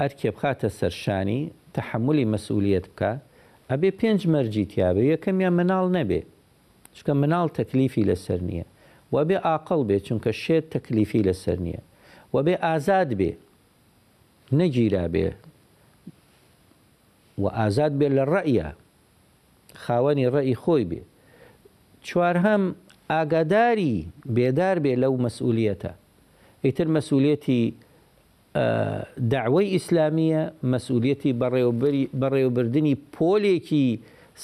ئەرکێ 0.00 0.28
بخاتە 0.36 0.68
سەرشانی 0.78 1.40
تحملی 1.76 2.26
مەسئولیت 2.32 2.86
بکە 2.92 3.12
ئەبێ 3.70 3.90
پێنج 4.00 4.20
مەرجی 4.32 4.64
تیاابێ 4.72 5.02
یەکەمیان 5.12 5.54
مناڵ 5.58 5.86
نەبێ 5.98 6.20
چکە 6.96 7.12
مناڵ 7.22 7.46
تەکلیفی 7.58 8.04
لەسەر 8.10 8.40
نییە 8.48 8.66
و 9.12 9.16
بێ 9.28 9.36
ئاقل 9.48 9.80
بێ 9.88 9.96
چونکە 10.06 10.30
شێت 10.42 10.64
تەکلیفی 10.74 11.22
لەسەر 11.28 11.58
نییە 11.66 11.82
و 12.34 12.36
بێ 12.46 12.54
ئازاد 12.66 13.10
بێ 13.18 13.32
نەگیرا 14.58 15.06
بێ 15.14 15.26
و 17.42 17.44
ئازاد 17.58 17.92
بێ 18.00 18.08
لە 18.16 18.24
ڕەیە 18.32 18.68
خاوەنی 19.84 20.26
ڕێی 20.34 20.54
خۆی 20.62 20.84
بێ 20.90 21.00
چوار 22.06 22.36
هەم 22.46 22.62
ئاگاداری 23.12 23.94
بێدار 24.36 24.76
بێ 24.84 24.92
لەو 25.02 25.14
مەسئولەتە 25.24 25.92
ئیتر 26.64 26.88
مەسئولەتی 26.96 27.62
داوای 29.34 29.66
ئیسلامیە 29.74 30.42
مەسئولەتی 30.72 31.32
بەڕێوەبردننی 32.20 32.94
پۆلێکی 33.14 33.88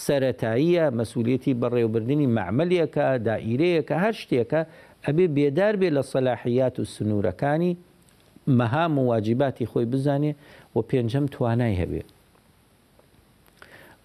سەتاییە 0.05 0.85
مەسوولەتی 0.99 1.59
بەڕێوبردننی 1.63 2.33
معمەلیەکە 2.39 3.07
دائیرەیەکە 3.27 3.95
هەر 4.05 4.15
شتێکە 4.23 4.61
ئەبێ 5.07 5.27
بێدار 5.37 5.75
بێ 5.81 5.89
لە 5.97 6.03
سەلاحیات 6.13 6.75
و 6.81 6.85
سنوورەکانی 6.95 7.73
مەهام 8.59 8.93
و 8.99 9.07
واجیباتی 9.11 9.67
خۆی 9.71 9.87
بزانێ 9.93 10.33
و 10.75 10.79
پێنجەم 10.89 11.27
توانای 11.35 11.75
هەبێ. 11.81 12.03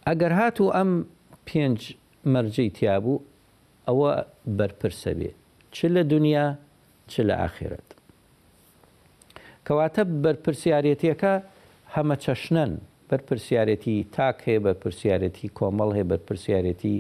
ئەگەر 0.08 0.34
هات 0.40 0.58
و 0.62 0.68
ئەم 0.76 0.92
پێنج 1.48 1.80
مەرجەی 2.34 2.70
تیابوو 2.78 3.24
ئەوە 3.88 4.12
بەرپرسە 4.58 5.12
بێ 5.20 5.32
چ 5.76 5.78
لە 5.96 6.02
دنیا 6.14 6.46
چ 7.12 7.14
لە 7.28 7.36
ئاخرەت. 7.42 7.88
کەواتە 9.66 10.02
بەرپرسیارەتیەکە 10.24 11.34
هەمە 11.96 12.16
چەشنەن 12.24 12.72
بەرپسیارەتی 13.12 13.96
تاک 14.16 14.38
هەیە 14.48 14.60
بەرپسیارەتی 14.68 15.48
کۆمەڵ 15.60 15.90
هەیە 15.98 16.08
بەرپسیارەتی 16.12 16.96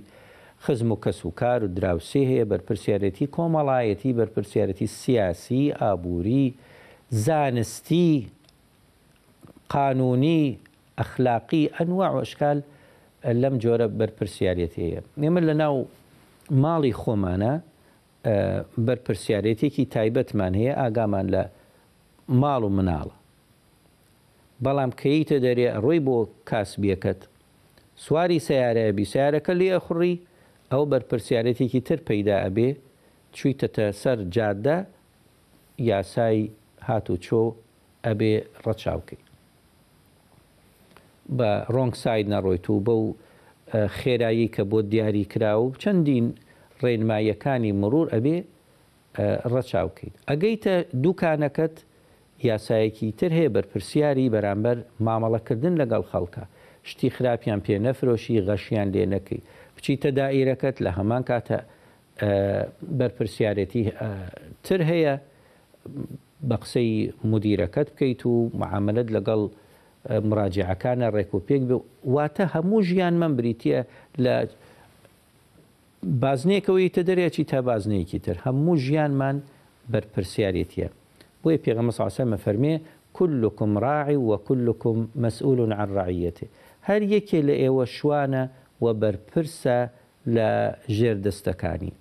خزم 0.64 0.90
و 0.94 0.98
کەس 1.04 1.20
و 1.28 1.32
کار 1.42 1.60
و 1.64 1.68
دراوسێ 1.76 2.24
هەیە 2.32 2.46
بەرپسیارەتی 2.52 3.26
کۆمەڵایەتی 3.36 4.12
بەرپسیارەتی 4.20 4.86
سیاسی 5.00 5.64
ئابووری 5.82 6.46
زانستی 7.26 8.10
قانونی 9.74 10.44
ئەخلاقی 11.00 11.64
ئەنوە 11.78 12.08
عشکال 12.22 12.58
لەم 13.42 13.56
جۆرە 13.64 13.88
بەرپسیارەت 14.00 14.74
هەیە 14.84 15.02
نێمە 15.22 15.42
لە 15.48 15.54
ناو 15.64 15.76
ماڵی 16.64 16.94
خۆمانە 17.02 17.54
بەرپسیارەتێکی 18.88 19.84
تایبەتمان 19.96 20.54
هەیە 20.60 20.74
ئاگامان 20.82 21.28
لە 21.36 21.44
ماڵ 22.42 22.62
و 22.68 22.70
مناڵە 22.78 23.16
بەڵام 24.66 24.92
کەیتە 25.02 25.38
دەرێ 25.46 25.68
ڕۆی 25.84 26.00
بۆ 26.08 26.18
کاسبیەکەت 26.50 27.22
سواری 28.04 28.40
سیارەیە 28.48 28.94
بیسیارەکە 28.98 29.54
لێ 29.60 29.70
ئەخڕی 29.76 30.16
ئەو 30.72 30.84
بەرپرسیارەتێکی 30.92 31.82
تر 31.88 32.00
پەیدا 32.08 32.36
ئەبێ 32.46 32.70
چویتەتە 33.36 33.86
سەر 34.02 34.18
جاددا 34.36 34.78
یاسای 35.92 36.40
هاتو 36.88 37.16
چۆ 37.26 37.44
ئەبێ 38.06 38.34
ڕەچاوکەی 38.66 39.22
بە 41.38 41.52
ڕۆنگ 41.74 41.94
ساید 42.04 42.28
نەڕۆیت 42.36 42.66
و 42.70 42.76
بەو 42.88 43.04
خێرایی 43.98 44.48
کە 44.56 44.64
بۆ 44.72 44.80
دیاری 44.92 45.26
کرا 45.32 45.54
و 45.62 45.66
چەندین 45.82 46.26
ڕێنمایەکانی 46.84 47.72
مرور 47.82 48.08
ئەبێ 48.14 48.38
ڕەچاوکەیت 49.54 50.16
ئەگەیتە 50.32 50.76
دوکانەکەت 51.04 51.76
یاسایەکی 52.50 53.08
تر 53.20 53.32
هەیە 53.38 53.50
بەرپرسیاری 53.58 54.28
بەرامبەر 54.36 54.78
مامەڵەکردن 55.08 55.74
لەگەڵ 55.82 56.04
خەڵکە 56.12 56.44
شتی 56.90 57.10
خراپیان 57.16 57.60
پێ 57.66 57.76
نەفرۆشی 57.86 58.42
غەشیان 58.48 58.88
لێ 58.96 59.06
نەکەی 59.14 59.42
بچیتە 59.76 60.10
دائیرەکەت 60.20 60.76
لە 60.86 60.92
هەمان 60.98 61.24
کاتە 61.30 61.58
بەرپرسیارەتی 63.00 63.84
تر 64.66 64.80
هەیە 64.92 65.14
بە 66.50 66.56
قسەی 66.64 66.92
مدیرەکەت 67.32 67.88
بکەیت 67.94 68.22
و 68.30 68.34
معاملت 68.62 69.08
لەگەڵ 69.16 69.42
مراجعەکانە 70.30 71.08
ڕێکوپێک 71.16 71.62
بێ 71.70 71.78
واتە 72.16 72.46
هەموو 72.56 72.78
ژیان 72.90 73.14
من 73.22 73.32
بریتە 73.40 73.78
لە 74.24 74.34
بازنێکەوەی 76.24 76.90
تە 76.96 77.02
دەرێکی 77.10 77.44
تا 77.52 77.60
بازنێکی 77.70 78.20
تر 78.26 78.38
هەموو 78.46 78.76
ژیانمان 78.86 79.38
بەرپرسیارێتە 79.94 80.88
بۆیە 81.44 81.60
پێغەمە 81.66 81.94
ساسەمە 82.00 82.38
فەرمێ 82.46 82.76
كلكم 83.18 83.72
راعی 83.88 84.18
وەکلكم 84.30 84.98
مەسئولون 85.24 85.72
عن 85.80 85.90
ڕعیەتی 85.98 86.48
هەر 86.88 87.02
یەکێ 87.16 87.40
لە 87.48 87.56
ئێوە 87.62 87.86
شوانە 87.98 88.44
و 88.84 88.86
بەرپرسە 89.02 89.80
لە 90.36 90.50
ژێردەستەکانی 90.98 91.92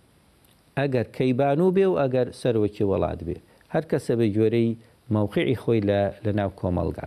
ئەگەر 0.79 1.07
کەیبان 1.17 1.59
و 1.63 1.69
بێ 1.77 1.87
و 1.93 1.97
ئەگەر 2.03 2.27
سەرۆکی 2.41 2.89
وڵات 2.91 3.21
بێ 3.27 3.37
هەر 3.75 3.85
کەسە 3.91 4.13
بە 4.21 4.27
گوێرەی 4.37 4.71
مەوقعی 5.15 5.57
خۆی 5.63 5.81
لە 6.25 6.33
ناو 6.39 6.51
کۆمەلگا 6.61 7.07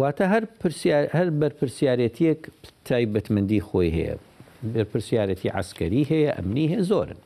واتە 0.00 0.24
هەر 0.32 0.44
هەر 1.16 1.28
بەرپسیارەتیەک 1.40 2.40
تایبەتمەندی 2.88 3.60
خۆی 3.68 3.90
هەیە 3.96 4.14
بەرپسیارەتی 4.74 5.48
عسکەری 5.60 6.02
هەیە 6.12 6.30
ئەمنی 6.36 6.66
هەیە 6.72 6.82
زۆرن 6.90 7.20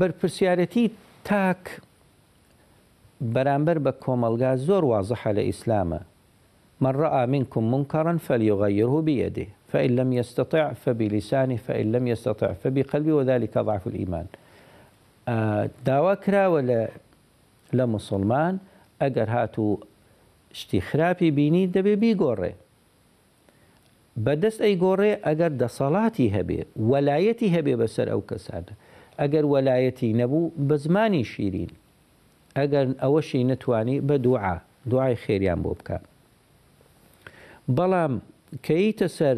بەرپسیارەتی 0.00 0.84
تاک 1.24 1.62
بەرامبەر 3.34 3.78
بە 3.86 3.92
کۆمەلگا 4.04 4.52
زۆر 4.68 4.84
وازحە 4.90 5.30
لە 5.38 5.42
ئیسلامە 5.50 6.00
من 6.82 6.94
رأى 7.04 7.26
منكم 7.26 7.64
منكرا 7.74 8.16
فليغيره 8.26 9.00
بيده 9.02 9.46
فإن 9.72 9.90
لم 9.96 10.12
يستطع 10.12 10.72
فبلسانه 10.72 11.56
فإن 11.56 11.92
لم 11.92 12.06
يستطع 12.06 12.52
فبقلبه 12.52 13.12
وذلك 13.12 13.58
ضعف 13.58 13.86
الإيمان 13.86 14.26
آه، 15.28 15.68
داوا 15.86 16.14
کراوە 16.24 16.60
لە 16.66 17.86
أجر 19.06 19.28
هاتو 19.36 19.76
ئەگەر 20.52 21.20
بيني 21.38 21.66
شتی 21.68 21.82
بي 21.82 21.96
بینی 21.96 22.06
بدس 22.06 22.08
أي 24.18 24.18
بەدەست 24.26 24.60
أجر 24.62 24.80
گۆڕێ 24.84 25.12
ئەگەر 25.26 25.52
دەسەڵاتی 25.62 26.26
هبي 26.36 26.58
وەلایەتی 26.90 27.48
هەبێ 27.56 27.74
بەسەر 27.82 28.08
ئەو 28.08 28.20
ئەگەر 29.20 29.44
وەلایەتی 29.54 30.16
نەبوو 30.20 30.52
بە 30.68 30.76
زمانی 30.84 31.24
شیرین 31.32 31.70
ئەگەر 32.58 32.86
ئەوەشی 33.02 33.44
نتوانی 33.50 33.98
بە 34.08 34.16
دوعا 34.26 34.54
دوعای 34.90 35.16
خێریان 35.24 35.60
بۆ 35.64 35.72
بکە 35.78 35.98
بەڵام 37.76 38.14
کەیتە 38.66 39.08
سەر 39.18 39.36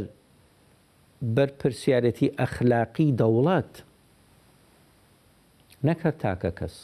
بەرپرسیارەتی 1.37 2.34
ئەخلاقی 2.40 3.08
دەوڵات 3.20 3.72
نەکرد 5.87 6.16
تاکە 6.22 6.50
کەس 6.58 6.76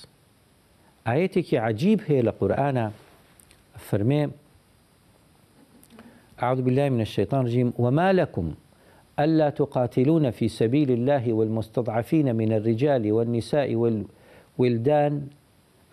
ئاەتێکی 1.06 1.56
عجیب 1.66 1.98
هەیە 2.08 2.22
لە 2.28 2.32
قورآە 2.38 2.68
فەرمێ 3.86 4.22
أعوذ 6.42 6.60
بالله 6.66 6.88
من 6.94 7.00
الشيطان 7.06 7.40
الرجيم 7.40 7.68
وما 7.82 8.10
لكم 8.20 8.46
ألا 9.24 9.50
تقاتلون 9.50 10.30
في 10.30 10.48
سبيل 10.48 10.90
الله 10.90 11.32
والمستضعفين 11.32 12.36
من 12.36 12.52
الرجال 12.52 13.12
والنساء 13.12 13.74
والولدان 14.56 15.26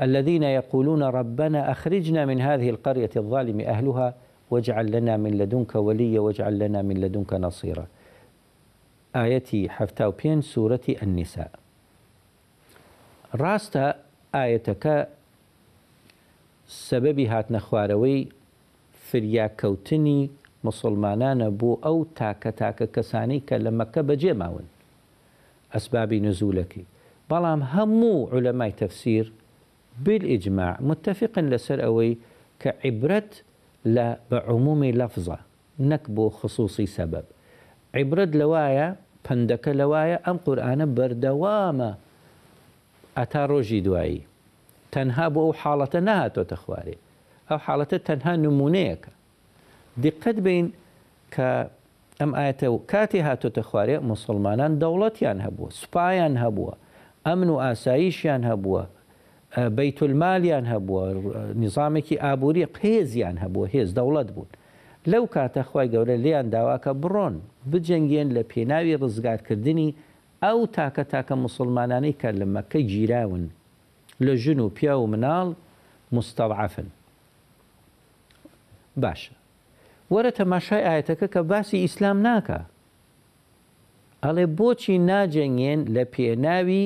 الذين 0.02 0.44
يقولون 0.44 1.04
ربنا 1.04 1.72
أخرجنا 1.72 2.26
من 2.26 2.42
هذه 2.42 2.70
القرية 2.70 3.10
الظالم 3.18 3.62
أهلها 3.62 4.14
واجعل 4.52 4.92
لنا 4.92 5.18
من 5.18 5.32
لدنك 5.38 5.76
وليا 5.76 6.20
واجعل 6.20 6.60
لنا 6.60 6.82
من 6.82 6.98
لدنك 7.02 7.34
نصيرا 7.34 7.88
آيتي 9.16 9.70
حفتاو 9.70 10.12
بين 10.12 10.42
سورة 10.42 10.80
النساء 11.04 11.52
راستا 13.36 13.94
آيتك 14.36 15.08
سببها 16.68 17.42
تنخواروي 17.42 18.28
خوارەوەی 19.08 19.48
كوتني 19.60 20.30
مسلمانانە 20.66 21.48
بۆ 21.60 21.70
ئەو 21.86 21.98
تاکە 22.18 22.52
تاکە 22.62 22.88
کەسانی 22.96 23.40
کە 23.48 23.56
لە 23.66 23.72
مەکە 23.80 24.02
بەجێ 24.10 24.34
ماون 24.42 24.68
ئەسبابی 25.74 26.20
نزولەکی 26.26 26.84
بەڵام 27.30 27.62
هەموو 27.74 28.30
علەمای 28.36 28.74
تەفسیر 28.82 29.26
بالئجماع 30.04 30.74
متفقن 30.90 31.46
لەسەر 31.54 31.80
ئەوەی 31.86 32.14
کە 32.62 32.72
عیبرەت 32.86 33.32
لە 33.96 34.08
بە 34.30 34.40
عمومی 34.52 34.92
لەفزە 35.00 35.38
نەک 35.90 36.04
بۆ 36.16 36.26
خصوصی 36.40 36.88
سەبب 36.98 37.26
عیبرەت 37.98 38.32
لەوایە 38.42 38.88
پندەکە 39.26 39.72
لەوایە 39.82 40.18
ئەم 40.26 40.38
قورآانە 40.46 40.86
بەردەوامە 40.98 41.92
ئەتا 43.18 43.44
ڕۆژی 43.52 43.82
دوایی 43.88 44.20
تەنها 44.94 45.26
بۆ 45.34 45.40
ئەو 45.46 45.54
حاڵەتە 45.62 46.00
نهاتۆتە 46.08 46.58
خوارێ 46.64 46.98
ئەو 47.50 47.60
حاڵەتە 47.66 47.98
تەنها 48.08 48.34
نمونەیەەکە 48.44 49.12
دقت 50.04 50.36
بین 50.46 50.68
کە 51.36 51.50
ئەم 52.20 52.32
ئاەتە 52.40 52.64
و 52.72 52.78
کاتی 52.92 53.22
هاتۆتە 53.30 53.62
خوارێ 53.70 53.98
مسلمانان 54.14 54.74
دەوڵەتیان 54.82 55.40
هەبووە 55.46 55.70
سوپایان 55.82 56.34
هەبووە 56.44 56.74
ئەمن 57.28 57.50
و 57.52 57.56
ئاساییشیان 57.66 58.44
هەبووە 58.50 58.84
بەیتولمالیان 59.78 60.66
هەبووە 60.74 61.04
نظامێکی 61.64 62.16
ئابووری 62.26 62.66
قێزیان 62.78 63.36
هەبووە 63.44 63.68
هێز 63.74 63.90
دەوڵەت 63.98 64.30
بوون 64.36 64.50
لەو 65.12 65.24
کاتە 65.36 65.62
خی 65.70 65.88
گەورە 65.94 66.16
لیان 66.26 66.48
داواکە 66.54 66.94
بڕۆن 67.02 67.36
بجەنگێن 67.72 68.28
لە 68.36 68.42
پێناوی 68.52 68.94
ڕزگارکردنی 69.04 69.90
ئەو 70.46 70.60
تاکە 70.78 71.04
تاکە 71.14 71.36
مسلمانانی 71.46 72.14
کە 72.22 72.30
لە 72.40 72.46
مەکە 72.56 72.82
گیراون 72.94 73.46
لە 74.26 74.34
ژن 74.44 74.60
و 74.66 74.70
پیا 74.78 74.96
و 75.00 75.06
مناڵ 75.14 75.48
مستەعافن 76.16 76.88
باشە 79.04 79.37
وەرە 80.14 80.32
تەماشای 80.40 80.84
ئاەتەکە 80.88 81.28
کە 81.34 81.42
باسی 81.52 81.78
ئیسلام 81.86 82.18
ناکە 82.28 82.60
ئەڵێ 84.24 84.46
بۆچی 84.58 84.96
ناجەنگێن 85.10 85.82
لە 85.96 86.04
پێناوی 86.14 86.84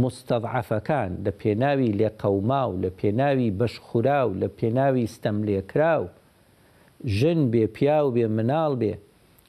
مستەضعفەکان 0.00 1.10
لە 1.24 1.32
پێناوی 1.40 1.90
لێ 1.98 2.08
قەوما 2.20 2.62
و 2.68 2.72
لە 2.82 2.90
پێناوی 2.98 3.54
بەشخورا 3.58 4.20
و 4.26 4.30
لە 4.42 4.48
پێناوی 4.58 5.10
ستەملێکرا 5.14 5.94
و 6.02 6.06
ژن 7.16 7.40
بێ 7.52 7.64
پیا 7.76 7.98
و 8.04 8.08
بێ 8.16 8.26
مناڵ 8.36 8.72
بێ 8.80 8.92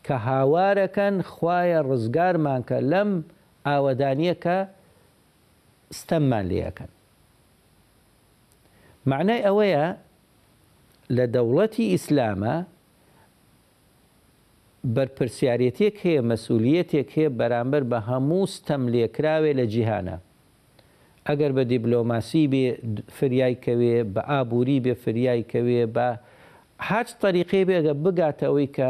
کە 0.06 0.16
هاوارەکەن 0.28 1.16
خویە 1.32 1.80
ڕزگارمان 1.90 2.62
کە 2.70 2.78
لەم 2.92 3.12
ئاوەدانیە 3.68 4.36
کە 4.44 4.58
ستەممان 6.00 6.46
لەکەن 6.52 6.92
معنای 9.10 9.44
ئەوەیە 9.48 9.86
لە 11.16 11.26
دەوڵەتی 11.34 11.90
ئیسلامە 11.94 12.56
بەرپسیارەتێک 14.96 15.96
هەیە 16.06 16.22
مەسوولیتێک 16.30 17.08
هەیە 17.18 17.30
بەرامبەر 17.40 17.84
بە 17.92 18.00
هەموو 18.10 18.44
ستەم 18.56 18.84
لێکراوێ 18.94 19.52
لە 19.60 19.66
جیهانە. 19.74 20.18
ئەگەر 21.28 21.52
بە 21.58 21.64
دیبلۆماسی 21.72 22.44
بێ 22.54 22.66
فریای 23.18 23.56
کەوێ 23.66 23.96
بە 24.14 24.22
ئابووری 24.32 24.80
بێ 24.86 24.94
فریای 25.04 25.42
کەوێ 25.52 25.82
بە 25.96 26.08
هاچ 26.90 27.10
تەریقی 27.24 27.64
بێگە 27.70 27.94
بگاتەوەی 28.04 28.68
کە 28.76 28.90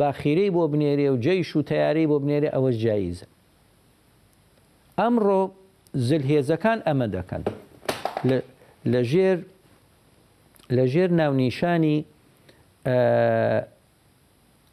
باخیرەی 0.00 0.50
بۆ 0.56 0.62
بنێرێ 0.72 1.08
و 1.14 1.16
جەیش 1.24 1.50
و 1.58 1.62
تیاری 1.70 2.04
بۆ 2.10 2.16
بنێرێ 2.22 2.48
ئەوە 2.54 2.70
جاییزە. 2.82 3.26
ئەمڕۆ 5.00 5.42
زلهێزەکان 6.08 6.78
ئەمە 6.86 7.06
دەکەن 7.16 7.42
لەژێر 8.92 9.38
لەژێر 10.76 11.10
ناونیشانی 11.18 11.98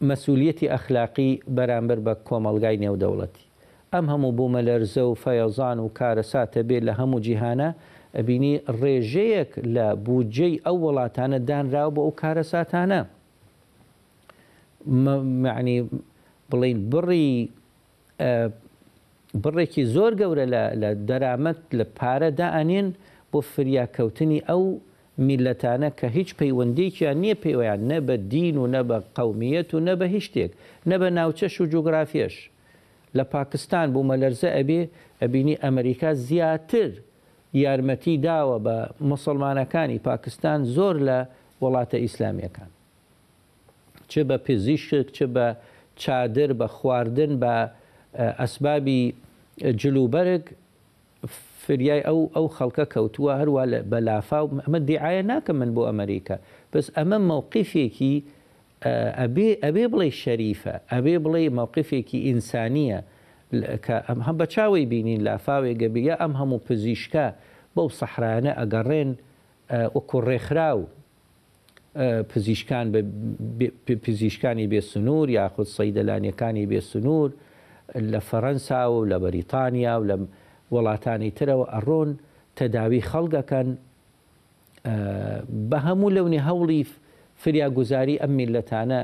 مەسوولەتی 0.01 0.67
ئەخلاقی 0.73 1.31
بەرامبەر 1.57 1.99
بە 2.05 2.13
کۆمەلگای 2.27 2.77
نێودەوڵەتی 2.83 3.45
ئەم 3.93 4.05
هەموو 4.11 4.35
بوومە 4.37 4.61
لەرزە 4.67 5.03
و 5.09 5.13
فەیەزان 5.23 5.77
و 5.81 5.87
کارە 5.99 6.23
ساتە 6.31 6.61
بێت 6.69 6.83
لە 6.87 6.93
هەموو 6.99 7.23
جیهانە 7.25 7.69
ئەبینی 8.17 8.53
ڕێژەیەک 8.79 9.51
لە 9.75 9.87
بودجەی 10.05 10.55
ئەو 10.65 10.77
وڵاتانە 10.85 11.39
دانراوە 11.49 11.91
بۆ 11.95 12.01
ئەو 12.05 12.11
کارە 12.21 12.43
ساتانە 12.53 12.99
معنی 15.45 15.77
بڵین 16.51 16.77
بڕی 16.91 17.27
بڕێکی 19.43 19.83
زۆر 19.95 20.11
گەورە 20.19 20.45
لە 20.81 20.89
دەرامەت 21.09 21.59
لە 21.77 21.85
پارەدا 21.97 22.47
ئەنین 22.55 22.87
بۆ 23.31 23.39
فریاکەوتنی 23.51 24.39
ئەو 24.49 24.63
میلەتانە 25.25 25.89
کە 25.99 26.07
هیچ 26.17 26.29
پەیوەندێکیان 26.39 27.17
نییە 27.23 27.35
پێیان 27.45 27.81
نە 27.91 27.97
بە 28.07 28.15
دین 28.33 28.55
و 28.61 28.65
نە 28.73 28.81
بە 28.89 28.97
قومیەت 29.17 29.69
و 29.73 29.79
نە 29.87 29.93
بە 29.99 30.05
هیچ 30.13 30.25
شتێک 30.29 30.51
نە 30.89 30.95
بە 31.01 31.09
ناوچەش 31.17 31.55
و 31.61 31.63
جوگرافیەش 31.73 32.35
لە 33.17 33.23
پاکستان 33.35 33.87
بوو 33.93 34.07
مەلەرزە 34.09 34.49
ئەبێ 34.57 34.81
ئەبینی 35.21 35.55
ئەمریکا 35.63 36.11
زیاتر 36.27 36.89
یارمەتی 37.63 38.15
داوە 38.27 38.57
بە 38.65 38.75
مسلمانەکانی 39.11 39.99
پاکستان 40.09 40.59
زۆر 40.75 40.95
لە 41.07 41.19
وڵاتە 41.63 41.97
ئیسلامیەکان 42.05 42.69
چه 44.11 44.21
بە 44.29 44.37
پزیشک 44.47 45.07
چه 45.17 45.25
بە 45.35 45.45
چادر 46.01 46.49
بە 46.59 46.67
خواردن 46.77 47.31
بە 47.41 47.55
ئەسبابی 48.41 48.99
جلوبەرگ 49.81 50.45
فریای 51.67 52.01
ئەو 52.09 52.19
ئەو 52.35 52.45
خەڵکە 52.57 52.85
کەوتووە 52.93 53.33
هەروە 53.41 53.61
بەلافا 53.91 54.39
و 54.45 54.49
ئەمە 54.65 54.79
دیعاە 54.89 55.21
ناکە 55.31 55.53
من 55.61 55.69
بۆ 55.75 55.81
ئەمریکا 55.91 56.35
بەس 56.73 56.85
ئەمە 56.97 57.17
مووقفێکی 57.31 58.15
ئەبێ 59.65 59.85
بڵێ 59.93 60.09
شەریفە 60.21 60.75
ئەبێ 60.93 61.15
بڵێ 61.25 61.41
مووقفێکی 61.59 62.19
ئینسانیە 62.27 62.99
کە 63.85 63.95
ئەم 64.07 64.19
هەم 64.25 64.35
بە 64.39 64.45
چاوی 64.53 64.83
بینین 64.91 65.21
لافاوێ 65.27 65.71
گەبیە 65.81 66.15
ئەم 66.21 66.33
هەموو 66.39 66.59
پزیشکە 66.67 67.25
بەو 67.75 67.87
سەحرانە 67.99 68.51
ئەگەڕێن 68.59 69.09
وەکوڕێکخرا 69.95 70.71
و 70.79 70.83
پزیشکان 72.31 72.85
پزیشکانی 74.05 74.65
بێسنوور 74.73 75.27
یاخود 75.39 75.67
سەیدەلانیەکانی 75.77 76.65
بێسنوور 76.71 77.29
لە 78.11 78.19
فەەنسا 78.29 78.81
و 78.93 78.97
لە 79.11 79.17
بەریتانیا 79.23 79.93
و 80.01 80.05
لە 80.09 80.15
وڵاتانی 80.71 81.29
ترەوە 81.39 81.65
ئەڕۆن 81.75 82.09
تەداوی 82.57 83.01
خەڵگەکەن 83.09 83.67
بە 85.69 85.77
هەموو 85.87 86.09
لەونی 86.15 86.41
هەوڵی 86.49 86.81
فریاگوزاری 87.41 88.15
ئەم 88.21 88.31
میلەتانە 88.39 89.01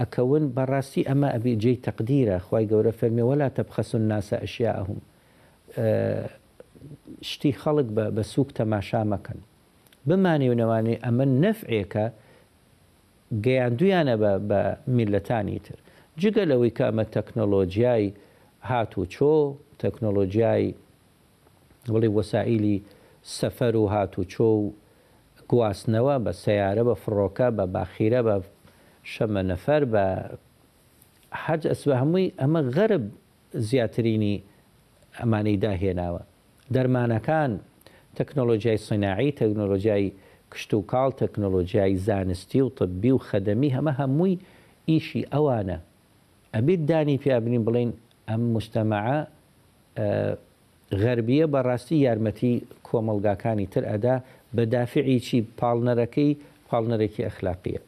ئەکەون 0.00 0.44
بەڕاستی 0.56 1.02
ئەمە 1.08 1.28
ئەبی 1.34 1.54
جێی 1.62 1.78
تەقدیرە 1.86 2.38
خی 2.46 2.64
گەورە 2.70 2.92
فەرمیوە 2.98 3.34
لا 3.42 3.48
تەبخەسون 3.58 4.02
ناسە 4.10 4.36
ئەشیاهم 4.44 4.98
شتی 7.30 7.52
خەڵک 7.62 7.88
بە 8.16 8.22
سووک 8.32 8.50
تەماشا 8.58 9.02
مەکەن 9.12 9.38
بمانێونەوانی 10.08 10.94
ئەمە 11.04 11.26
نەفعێکە 11.42 12.06
گەیاندویانە 13.44 14.14
بە 14.50 14.60
میلەتانی 14.96 15.58
تر 15.66 15.76
جگە 16.20 16.44
لەوەی 16.50 16.72
کە 16.76 16.84
ئەمە 16.90 17.04
تەکنۆلۆجیایی 17.14 18.10
هات 18.70 18.92
و 19.00 19.06
چۆ 19.14 19.28
تەکنۆلۆژیای 19.82 20.64
بڵی 21.94 22.08
وەسائلی 22.18 22.76
سەفەر 23.38 23.74
و 23.74 23.84
هات 23.94 24.12
و 24.20 24.24
چۆ 24.32 24.40
و 24.40 24.60
گواستنەوە 25.52 26.14
بە 26.24 26.32
سیارە 26.44 26.82
بە 26.88 26.94
فڕۆکە 27.02 27.48
بە 27.56 27.64
باخیرە 27.74 28.20
بە 28.26 28.36
شەمە 29.12 29.42
نەفەر 29.50 29.82
بە 29.92 30.04
حەج 31.44 31.62
ئەسبە 31.70 31.94
هەمووی 32.02 32.28
ئەمە 32.40 32.60
غەرب 32.76 33.04
زیاترینی 33.68 34.34
ئەمانەی 35.18 35.58
داهێناوە 35.64 36.22
دەرمانەکان 36.74 37.52
تەکنۆلۆژیای 38.18 38.78
سناعی 38.88 39.30
تەکنۆلۆژیای 39.40 40.04
کشت 40.52 40.70
و 40.74 40.78
کاڵ 40.90 41.10
تەکنۆلۆژیای 41.22 41.92
زانستی 42.06 42.60
و 42.64 42.68
طببی 42.78 43.10
و 43.14 43.18
خەدەمی 43.28 43.70
هەمە 43.76 43.92
هەمووی 44.00 44.38
ئیشی 44.88 45.22
ئەوانە 45.34 45.78
ئەبیت 46.54 46.82
دانی 46.90 47.16
پیابنین 47.24 47.62
بڵین 47.66 47.90
ئەم 48.30 48.42
مستەمەعە 48.54 49.18
غەربیە 51.02 51.46
بەڕاستی 51.54 51.96
یارمەتی 52.06 52.52
کۆمەلگاکانی 52.88 53.66
تر 53.72 53.84
ئەدا 53.90 54.16
بەدافعیی 54.56 55.40
پاڵنەرەکەی 55.60 56.30
پاڵنەرێکی 56.70 57.22
ئەخلاقیە. 57.28 57.80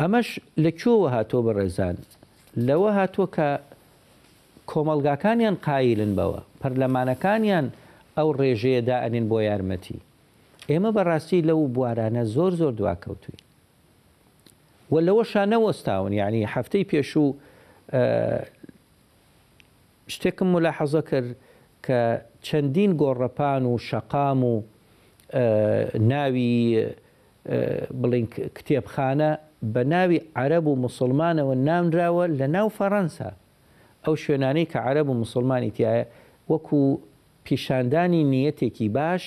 ئەمەش 0.00 0.28
لە 0.64 0.70
کوێوە 0.80 1.08
هاتۆ 1.16 1.38
بە 1.46 1.52
ڕێزان 1.58 1.96
لەوە 2.66 2.90
هاتووە 2.98 3.28
کە 3.36 3.48
کۆمەلگاکانیان 4.70 5.56
قایلن 5.66 6.12
بەوە 6.18 6.40
پەرلەمانەکانیان 6.60 7.66
ئەو 8.18 8.28
ڕێژەیەدا 8.40 8.96
ئەنین 9.04 9.26
بۆ 9.30 9.38
یارمەتی 9.50 9.98
ئێمە 10.70 10.90
بەڕاستی 10.96 11.46
لەو 11.48 11.60
بوارانە 11.74 12.22
زۆر 12.34 12.52
زۆر 12.60 12.72
دواکەوتوی 12.78 13.40
و 14.92 14.96
لەوە 15.06 15.24
شانە 15.32 15.58
وەستاون 15.64 16.12
یعنی 16.20 16.40
هەفتەی 16.54 16.84
پێشوو 16.90 17.28
شتێکم 20.14 20.54
و 20.54 20.60
لە 20.66 20.70
حەزە 20.78 21.02
کرد 21.10 21.28
کە 21.86 22.00
چەندین 22.46 22.92
گۆڕەپان 23.00 23.62
و 23.70 23.78
شەقام 23.88 24.40
و 24.44 24.62
ناوی 26.12 26.56
بڵین 28.00 28.26
کتێبخانە 28.56 29.30
بە 29.74 29.82
ناوی 29.94 30.18
عەرب 30.36 30.66
و 30.68 30.74
مسلمانەوە 30.86 31.54
نامراوە 31.68 32.24
لە 32.38 32.46
ناو 32.56 32.68
فەڕەنسا 32.78 33.30
ئەو 34.04 34.14
شوێنانەی 34.22 34.66
کە 34.72 34.78
عەرب 34.86 35.06
و 35.10 35.14
مسلمانی 35.22 35.70
تایە 35.76 36.04
وەکو 36.50 36.98
پیشاندانی 37.44 38.22
نیەتێکی 38.32 38.88
باش 38.98 39.24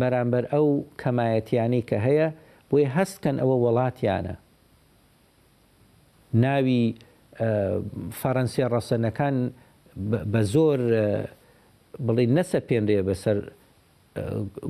بەرامبەر 0.00 0.44
ئەو 0.52 0.66
کەمایەتیانەی 1.00 1.82
کە 1.88 1.96
هەیە 2.06 2.28
بۆی 2.70 2.84
هەستکەن 2.96 3.36
ئەوە 3.40 3.56
وڵاتیانە 3.64 4.34
ناوی 6.44 6.86
فەڕەنسیە 8.20 8.66
ڕەسەنەکان 8.74 9.36
بە 10.32 10.40
زۆر 10.52 10.80
بڵی 12.06 12.26
نەسە 12.36 12.58
پێێنرێ 12.68 13.00
بەسەر 13.08 13.38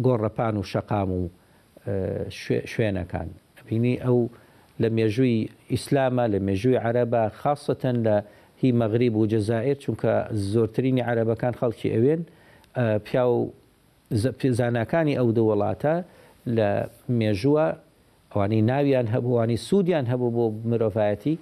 گۆڕەپان 0.06 0.54
و 0.60 0.62
شەقام 0.72 1.10
و 1.18 1.22
شوێنەکان 2.72 3.28
بینی 3.66 3.94
ئەو 4.04 4.18
لە 4.82 4.88
مێژووی 4.98 5.38
ئیسلامە 5.72 6.24
لە 6.32 6.38
مێژووی 6.46 6.78
عەرەبە 6.84 7.22
خاصەتەن 7.40 7.96
لە 8.06 8.16
هی 8.60 8.70
مەغریب 8.80 9.14
و 9.16 9.24
جەزائر 9.34 9.76
چونکە 9.84 10.12
زۆرترینی 10.52 11.02
عەرەبەکان 11.08 11.54
خەڵکی 11.60 11.88
ئەوێن 11.94 12.22
پیا 13.06 13.24
و 13.32 13.42
پێزانەکانی 14.40 15.14
ئەو 15.18 15.28
دو 15.36 15.42
وڵاتە 15.50 15.94
لە 16.56 16.68
مێژووە 17.20 17.66
ئەوانی 18.32 18.62
ناویان 18.70 19.06
هەبووانی 19.14 19.58
سوودیان 19.68 20.04
هەبوو 20.12 20.30
بۆ 20.36 20.44
مرۆڤایەتی 20.70 21.34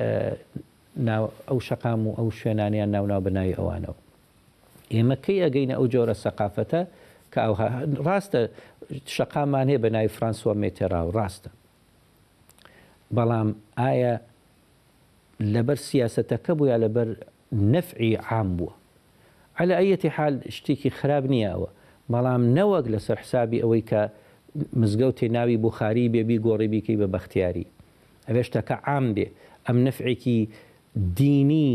ئەو 0.00 1.60
شقام 1.60 2.06
و 2.06 2.14
ئەو 2.18 2.30
شوێنانیان 2.30 2.88
ناوناو 2.92 3.20
بناوی 3.24 3.54
ئەوانەوە 3.58 3.94
ئێمەکەی 4.94 5.42
ئەگەینە 5.44 5.74
ئەو 5.78 5.86
جۆرە 5.92 6.14
سەقافەتە 6.24 6.80
کە 7.32 7.40
ڕاستە 8.06 8.40
شقامان 9.16 9.68
هەیە 9.68 9.80
بە 9.84 9.90
ناوی 9.96 10.08
فرانسوە 10.16 10.52
مێتێراو 10.62 11.08
ڕاستە 11.16 11.50
بەڵام 13.16 13.48
ئایا 13.78 14.14
لەبەر 15.54 15.78
سیاسەتەکە 15.88 16.52
بوو 16.58 16.66
یا 16.72 16.76
لەبەر 16.84 17.08
نەفعی 17.52 18.16
عام 18.30 18.48
بووە 18.56 18.72
على 19.58 19.72
ئەەتی 19.80 20.10
حال 20.16 20.34
شتێکی 20.56 20.90
خراب 20.98 21.24
نییەوە 21.34 21.68
بەڵام 22.12 22.42
نەوەک 22.56 22.86
لەسەر 22.94 23.16
حسابی 23.22 23.62
ئەوەی 23.62 23.82
کە 23.90 24.00
مزگەوتی 24.80 25.28
ناوی 25.36 25.56
بخاری 25.56 26.08
بێبی 26.14 26.38
گۆڕیبیکەی 26.46 26.98
بە 27.00 27.06
بەختیاری 27.14 27.66
ئەوێشتەکە 28.28 28.76
عام 28.88 29.06
بێ 29.16 29.26
ئەم 29.68 29.78
نفعێکی 29.88 30.38
دینی 31.18 31.70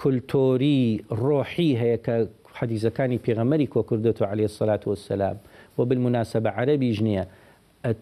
کولتۆری 0.00 0.78
ڕۆحی 1.26 1.70
هەیە 1.80 1.98
کە 2.06 2.16
حەدیزەکانی 2.58 3.18
پێغەمەری 3.24 3.66
کۆکردێت 3.74 4.18
و 4.22 4.24
عليه 4.32 4.46
سەلات 4.58 4.82
وسلام 4.88 5.36
و 5.78 5.84
بالمناسبە 5.88 6.50
عەربی 6.58 6.90
ژنیە 6.98 7.24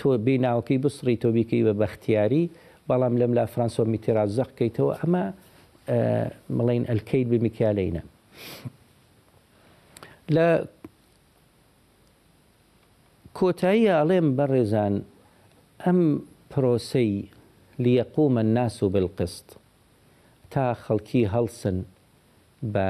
تۆ 0.01 0.11
بیناوەکەی 0.27 0.79
بسری 0.85 1.17
تۆ 1.23 1.29
بیکەی 1.37 1.63
بە 1.67 1.73
بەختیاری 1.83 2.45
بەڵام 2.91 3.15
لەم 3.21 3.33
لا 3.39 3.45
فرانسۆ 3.53 3.83
میتیرا 3.93 4.25
زەخکەیتەوە 4.37 4.93
ئەمە 5.01 5.25
مڵین 6.59 6.85
ئەلکەیت 6.91 7.27
بمیکیالینە 7.33 8.03
لە 10.37 10.49
کۆتاییە 13.39 13.95
ئەڵێم 13.99 14.27
بەڕێزان 14.39 14.95
ئەم 15.85 16.01
پرۆسەی 16.51 17.13
لیەقومە 17.79 18.41
الناس 18.45 18.83
و 18.83 18.89
بالقست 18.89 19.57
تا 20.51 20.75
خەڵکی 20.85 21.23
هەڵسن 21.35 21.77
بە 22.75 22.89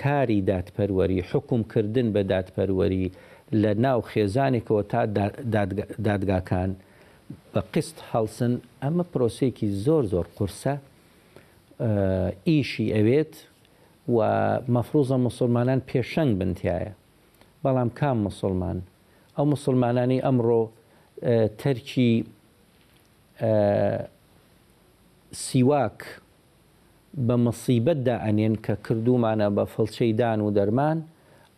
کاری 0.00 0.40
دادپەروەری 0.50 1.20
حکومکردن 1.30 2.06
بە 2.14 2.22
دادپەروەری 2.32 3.06
لە 3.62 3.72
ناو 3.84 4.00
خێزانێکەوە 4.10 4.82
تا 4.92 5.00
دادگاکان 6.06 6.70
بە 7.52 7.60
قست 7.74 7.96
هەڵسن 8.12 8.52
ئەمە 8.82 9.04
پرۆسێکی 9.12 9.68
زۆر 9.84 10.04
زۆر 10.12 10.26
قورسە 10.36 10.74
ئیشی 12.48 12.86
ئەوێت 12.96 13.32
و 14.16 14.18
مەفروزە 14.74 15.16
مسلمانان 15.28 15.80
پێشەنگ 15.90 16.32
بنتایە 16.40 16.92
بەڵام 17.64 17.90
کام 17.98 18.18
مسلمان 18.28 18.78
ئەو 19.36 19.44
مسلمانانی 19.54 20.18
ئەمڕۆ 20.26 20.62
تەرکی 21.62 22.12
سیواک 25.46 26.00
بە 27.26 27.36
مەسیبەتدا 27.46 28.14
ئەنێن 28.26 28.54
کە 28.64 28.74
کردومانە 28.86 29.48
بە 29.56 29.64
فەڵچەیدان 29.72 30.38
و 30.46 30.48
دەرمان 30.58 30.98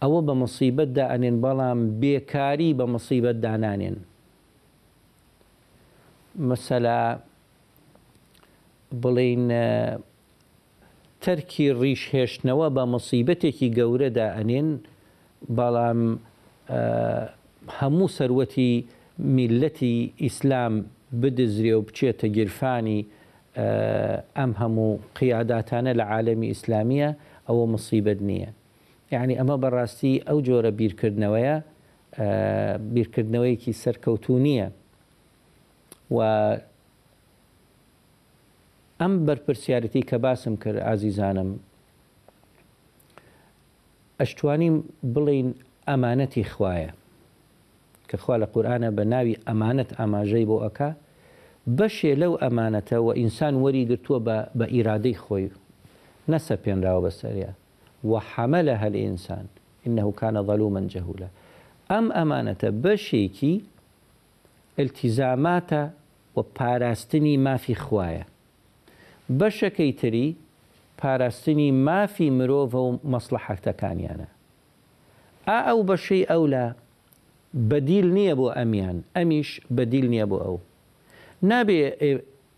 ئەوە 0.02 0.20
بە 0.26 0.34
مەسیبەتدا 0.42 1.04
ئەنێن 1.12 1.36
بەڵام 1.44 1.78
بێکاری 2.02 2.70
بە 2.78 2.84
مەسیبەت 2.94 3.36
دانانێن 3.44 3.96
مەسەلا 6.48 7.00
بڵین 9.02 9.44
تەرکی 11.24 11.66
ڕیش 11.80 12.02
هێشتنەوە 12.14 12.66
بە 12.76 12.82
مەسیبەتێکی 12.94 13.68
گەورەدا 13.78 14.26
ئەنێن 14.36 14.68
بەڵام 15.58 16.00
هەموو 17.80 18.08
سەروەتی 18.18 18.72
میلەتی 19.36 19.96
ئیسلام 20.22 20.74
بدزرێ 21.18 21.72
و 21.78 21.82
بچێتە 21.88 22.26
گیرفانی 22.36 23.00
ئەم 24.38 24.52
هەموو 24.60 24.90
قیاداتانە 25.18 25.92
لە 26.00 26.04
عالەمی 26.12 26.48
ئیسلامیە 26.52 27.10
ئەوە 27.48 27.64
مصیبەت 27.74 28.20
نییە 28.30 28.50
یعنی 29.14 29.34
ئەمە 29.40 29.56
بەڕاستی 29.62 30.14
ئەو 30.28 30.38
جۆرە 30.46 30.70
بیرکردنەوەیە 30.80 31.56
بیرکردنەوەیکی 32.94 33.72
سەرکەوتو 33.82 34.34
نییە 34.46 34.68
و 36.16 36.20
ئەم 39.00 39.12
بەرپرسیارەتی 39.28 40.02
کە 40.08 40.16
باسم 40.24 40.54
کرد 40.62 40.78
ئازیزانم 40.86 41.50
ئەشتوانیم 44.20 44.76
بڵین 45.14 45.48
ئەمانەتی 45.88 46.44
خوایە 46.52 46.90
کەخوا 48.10 48.36
لە 48.42 48.46
قورآە 48.54 48.90
بە 48.98 49.04
ناوی 49.12 49.34
ئەمانەت 49.46 49.90
ئاماژەی 49.98 50.46
بۆ 50.50 50.56
لو 50.62 50.94
بەشێ 51.78 52.12
لەو 52.22 52.32
ئەمانەتەوە 52.42 53.12
ئینسان 53.20 53.54
وەری 53.64 53.84
گرتووە 53.90 54.18
بە 54.58 54.66
ئیرادەی 54.74 55.16
خۆی 55.24 55.46
نەسە 56.30 56.54
پێێنراوە 56.62 57.00
بەسەریا 57.06 57.52
وحەمە 58.10 58.60
إنه 59.86 60.06
كان 60.20 60.36
ظلوما 60.48 60.80
جهولا 60.92 61.28
أم 61.98 62.06
أمانة 62.22 62.62
بشيكي 62.84 63.52
التزامات 64.82 65.70
وباراستني 66.36 67.34
ما 67.46 67.56
في 67.56 67.74
خوايا 67.74 68.24
بشكي 69.40 69.92
تري 70.00 70.26
باراستني 71.02 71.68
ما 71.72 72.06
في 72.06 72.30
مروف 72.30 72.74
ومصلحة 72.74 73.54
تكانيانا 73.54 74.24
أو 75.48 75.82
بشي 75.82 76.24
أو 76.24 76.46
لا 76.46 76.72
بەدیل 77.70 78.06
نییە 78.16 78.34
بۆ 78.38 78.48
ئەمیان 78.56 78.98
ئەمیش 79.16 79.50
بەدیل 79.76 80.06
نییە 80.12 80.26
بۆ 80.30 80.38
ئەو 80.44 80.56
نابێ 81.50 81.80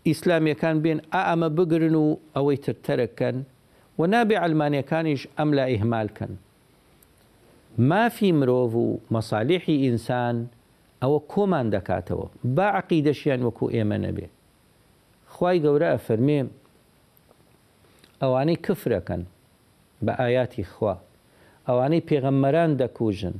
ئیسلامیەکان 0.09 0.75
بێن 0.83 0.99
ئا 1.13 1.21
ئەمە 1.29 1.49
بگرن 1.57 1.95
و 2.03 2.05
ئەوەی 2.35 2.57
ترتەرەکەن 2.65 3.37
و 3.99 4.01
نابێ 4.13 4.35
ئەلمانیەکانیش 4.43 5.21
ئەم 5.37 5.49
لا 5.57 5.65
ئیهمالکەن 5.73 6.33
مافی 7.89 8.31
مرۆڤ 8.39 8.71
و 8.83 8.85
مەساالحی 9.13 9.75
ئینسان 9.85 10.37
ئەوە 11.03 11.19
کۆمان 11.31 11.67
دەکاتەوە 11.75 12.27
با 12.55 12.67
عقی 12.79 12.99
دەشیان 13.09 13.41
وەکو 13.47 13.65
ئێمە 13.75 13.97
نەبێ 14.05 14.27
خی 15.35 15.57
گەورە 15.65 15.89
ئەفەرمێ 15.93 16.39
ئەوانەی 18.21 18.57
کفرەکەن 18.65 19.21
بە 20.05 20.11
ئاياتی 20.19 20.63
خوا 20.71 20.95
ئەوانەی 21.67 22.05
پێغەممەران 22.09 22.71
دەکوژن 22.81 23.35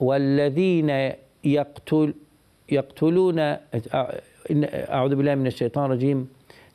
والذين 0.00 1.10
يقتل 1.44 2.14
يقتلون 2.72 3.38
أعوذ 4.64 5.14
بالله 5.14 5.34
من 5.34 5.46
الشيطان 5.46 5.84
الرجيم 5.86 6.28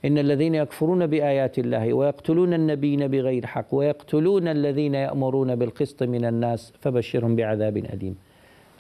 إن 0.06 0.18
الذين 0.18 0.56
يكفرون 0.56 1.08
بآيات 1.08 1.60
الله 1.60 1.94
ويقتلون 1.94 2.54
النبيين 2.54 3.08
بغير 3.08 3.46
حق 3.46 3.76
ويقتلون 3.76 4.48
الذين 4.48 4.96
يأمرون 4.96 5.56
بالقسط 5.56 6.04
من 6.04 6.26
الناس 6.26 6.74
فبشرهم 6.82 7.36
بعذاب 7.36 7.78
أليم 7.78 8.16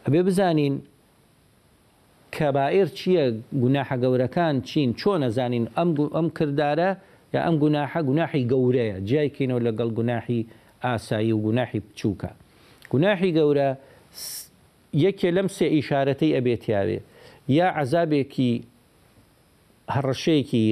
أبي 0.07 0.23
بزانين 0.23 0.81
کەبائر 2.39 2.87
چییە 2.99 3.23
گوناحە 3.63 3.95
گەورەکان 4.03 4.55
چین 4.69 4.89
أم 5.07 5.15
نەزانین 5.23 5.65
ئەم 5.77 6.27
کردارە 6.37 6.89
یا 7.35 7.39
جناح 7.39 7.59
گوناحە 7.63 7.99
گوناحی 8.09 8.43
گەورەیە 8.51 8.97
جیایکەینەوە 9.09 9.59
لەگەڵ 9.67 9.89
گوناحی 9.99 10.39
ئاسایی 10.83 11.31
و 11.31 11.37
گوناحی 11.47 11.79
بچووکە. 11.87 12.29
گوناحی 12.91 13.31
گەورە 13.37 13.69
یەکێ 15.05 15.29
لەم 15.37 15.47
سێ 15.55 15.67
ئیشارەتەی 15.75 16.35
ئەبێتیاوێ 16.35 16.99
یا 17.57 17.67
عذابێکی 17.79 18.51
هەڕەشەیەکی 19.95 20.63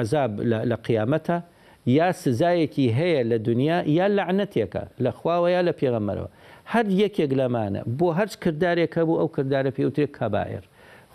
عذاب 0.00 0.32
لە 0.70 0.76
قیامەتە 0.86 1.38
یا 1.98 2.08
سزایەکی 2.22 2.86
هەیە 2.98 3.22
لە 3.30 3.36
دنیا 3.48 3.78
یا 3.98 4.06
لەعنەتێکە 4.16 4.82
لە 5.04 5.10
خواوە 5.18 5.48
یا 5.56 5.60
لە 5.68 5.72
پێغەمەرەوە 5.80 6.28
هەر 6.72 6.86
یەکێک 7.02 7.30
لەمانە 7.40 7.82
بۆ 7.98 8.08
هەرچ 8.18 8.32
کردارێکە 8.42 9.00
بوو 9.08 9.20
ئەو 9.20 9.28
کردارە 9.36 9.70
پێوترێک 9.76 10.10
کەبایر 10.18 10.64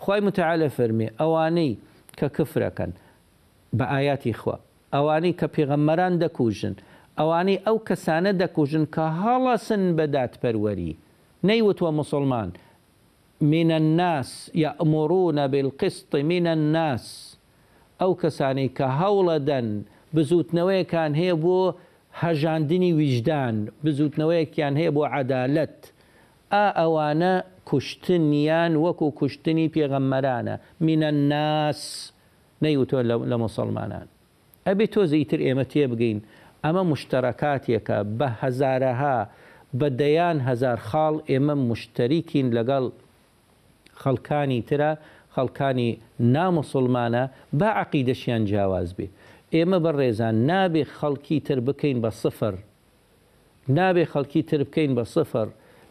خی 0.02 0.18
متعاالە 0.26 0.68
فەرمێ 0.76 1.08
ئەوانەی 1.20 1.72
کە 2.18 2.26
کفرەکەن 2.36 2.92
بە 3.78 3.84
ئاياتی 3.92 4.34
خوا 4.40 4.56
ئەوانەی 4.94 5.34
کە 5.40 5.46
پێغەممەران 5.54 6.14
دەکوژن 6.22 6.74
ئەوانەی 7.18 7.58
ئەو 7.66 7.76
کەسانە 7.88 8.32
دەکوژن 8.42 8.84
کە 8.94 9.04
هەڵەسن 9.20 9.82
بەدات 9.98 10.32
پەروەری 10.42 10.92
نەیوتوە 11.48 11.90
مسلمان 12.00 12.52
منە 13.50 13.76
الناس 13.82 14.50
یامرونە 14.64 15.44
بالقسط 15.52 16.12
منە 16.30 16.50
الناس 16.58 17.04
ئەو 18.00 18.12
کەسانی 18.22 18.68
کە 18.76 18.86
هەوڵە 19.00 19.36
دەن 19.50 19.68
بزوتنەوەیەکان 20.14 21.12
هەیە 21.20 21.34
بۆ 21.44 21.58
هەژاندنی 22.22 22.92
ویژدان 23.00 23.54
بزوتنەوەیەکیان 23.84 24.74
هەیە 24.80 24.90
بۆ 24.96 25.02
عدالت 25.20 25.78
ئا 26.52 26.66
ئەوانە 26.80 27.34
کوشتنیان 27.70 28.72
وەکو 28.84 29.06
کوشتنی 29.20 29.66
پێغەممەرانە 29.74 30.54
منە 30.86 31.08
الناس 31.14 31.80
نەیوتۆ 32.64 32.98
لە 33.30 33.36
مسلمانان 33.44 34.06
ئەبێ 34.68 34.86
تۆزە 34.94 35.16
ئیتر 35.20 35.40
ئێمە 35.46 35.64
تێبگەین 35.72 36.18
ئەمە 36.64 36.82
مشتەکاتێکە 36.92 37.98
بە 38.18 38.28
هەزارەها 38.40 39.18
بە 39.78 39.88
دەیان 40.00 40.38
هزار 40.48 40.78
خاڵ 40.88 41.14
ئێمە 41.30 41.54
مشتریکین 41.70 42.46
لەگەڵ 42.56 42.84
خەڵکانی 44.02 44.60
ترە 44.68 44.92
خەڵکانی 45.34 45.90
نامسلمانە 46.34 47.24
با 47.60 47.68
عقیدەشیان 47.82 48.42
جیاواز 48.48 48.90
بێ 48.98 49.06
ئێمە 49.54 49.78
بە 49.84 49.90
ڕێزان 49.98 50.36
نابێ 50.50 50.84
خەڵکی 50.98 51.38
تر 51.46 51.58
بکەین 51.66 51.98
بە 52.04 52.10
سفر 52.22 52.54
نابێ 53.76 54.04
خەڵکی 54.12 54.42
تر 54.50 54.60
بکەین 54.68 54.92
بە 54.98 55.04
سفر 55.16 55.48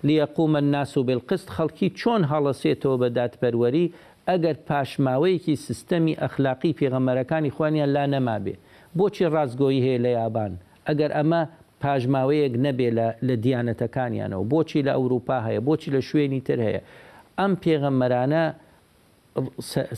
لیەقومە 0.07 0.61
ناس 0.75 0.93
و 0.97 1.03
بلقست 1.09 1.47
خەڵکی 1.55 1.87
چۆن 1.99 2.21
هەڵەسێتەوە 2.31 2.97
بە 3.01 3.09
دادپەروەری 3.17 3.87
ئەگەر 4.29 4.55
پاشماوەیەکی 4.67 5.55
سیستەمی 5.65 6.19
ئەخلاقی 6.21 6.77
پێغەمەرەکانی 6.79 7.53
خوانیان 7.55 7.89
لا 7.95 8.05
نەما 8.13 8.37
بێ 8.45 8.55
بۆچی 8.97 9.25
ڕازگۆیی 9.33 9.83
هەیە 9.85 9.99
لە 10.05 10.11
یابان 10.19 10.53
ئەگەر 10.87 11.11
ئەمە 11.17 11.41
پاژماوەیەک 11.85 12.53
نەبێ 12.65 12.89
لە 13.27 13.35
دیانەتەکانیانەوە 13.45 14.43
بۆچی 14.51 14.81
لە 14.87 14.93
ئەوروپا 14.97 15.37
هەیە 15.47 15.61
بۆچی 15.67 15.89
لە 15.95 16.01
شوێنی 16.09 16.41
تر 16.47 16.59
هەیە 16.67 16.81
ئەم 17.39 17.51
پێغەمەرانە 17.63 18.43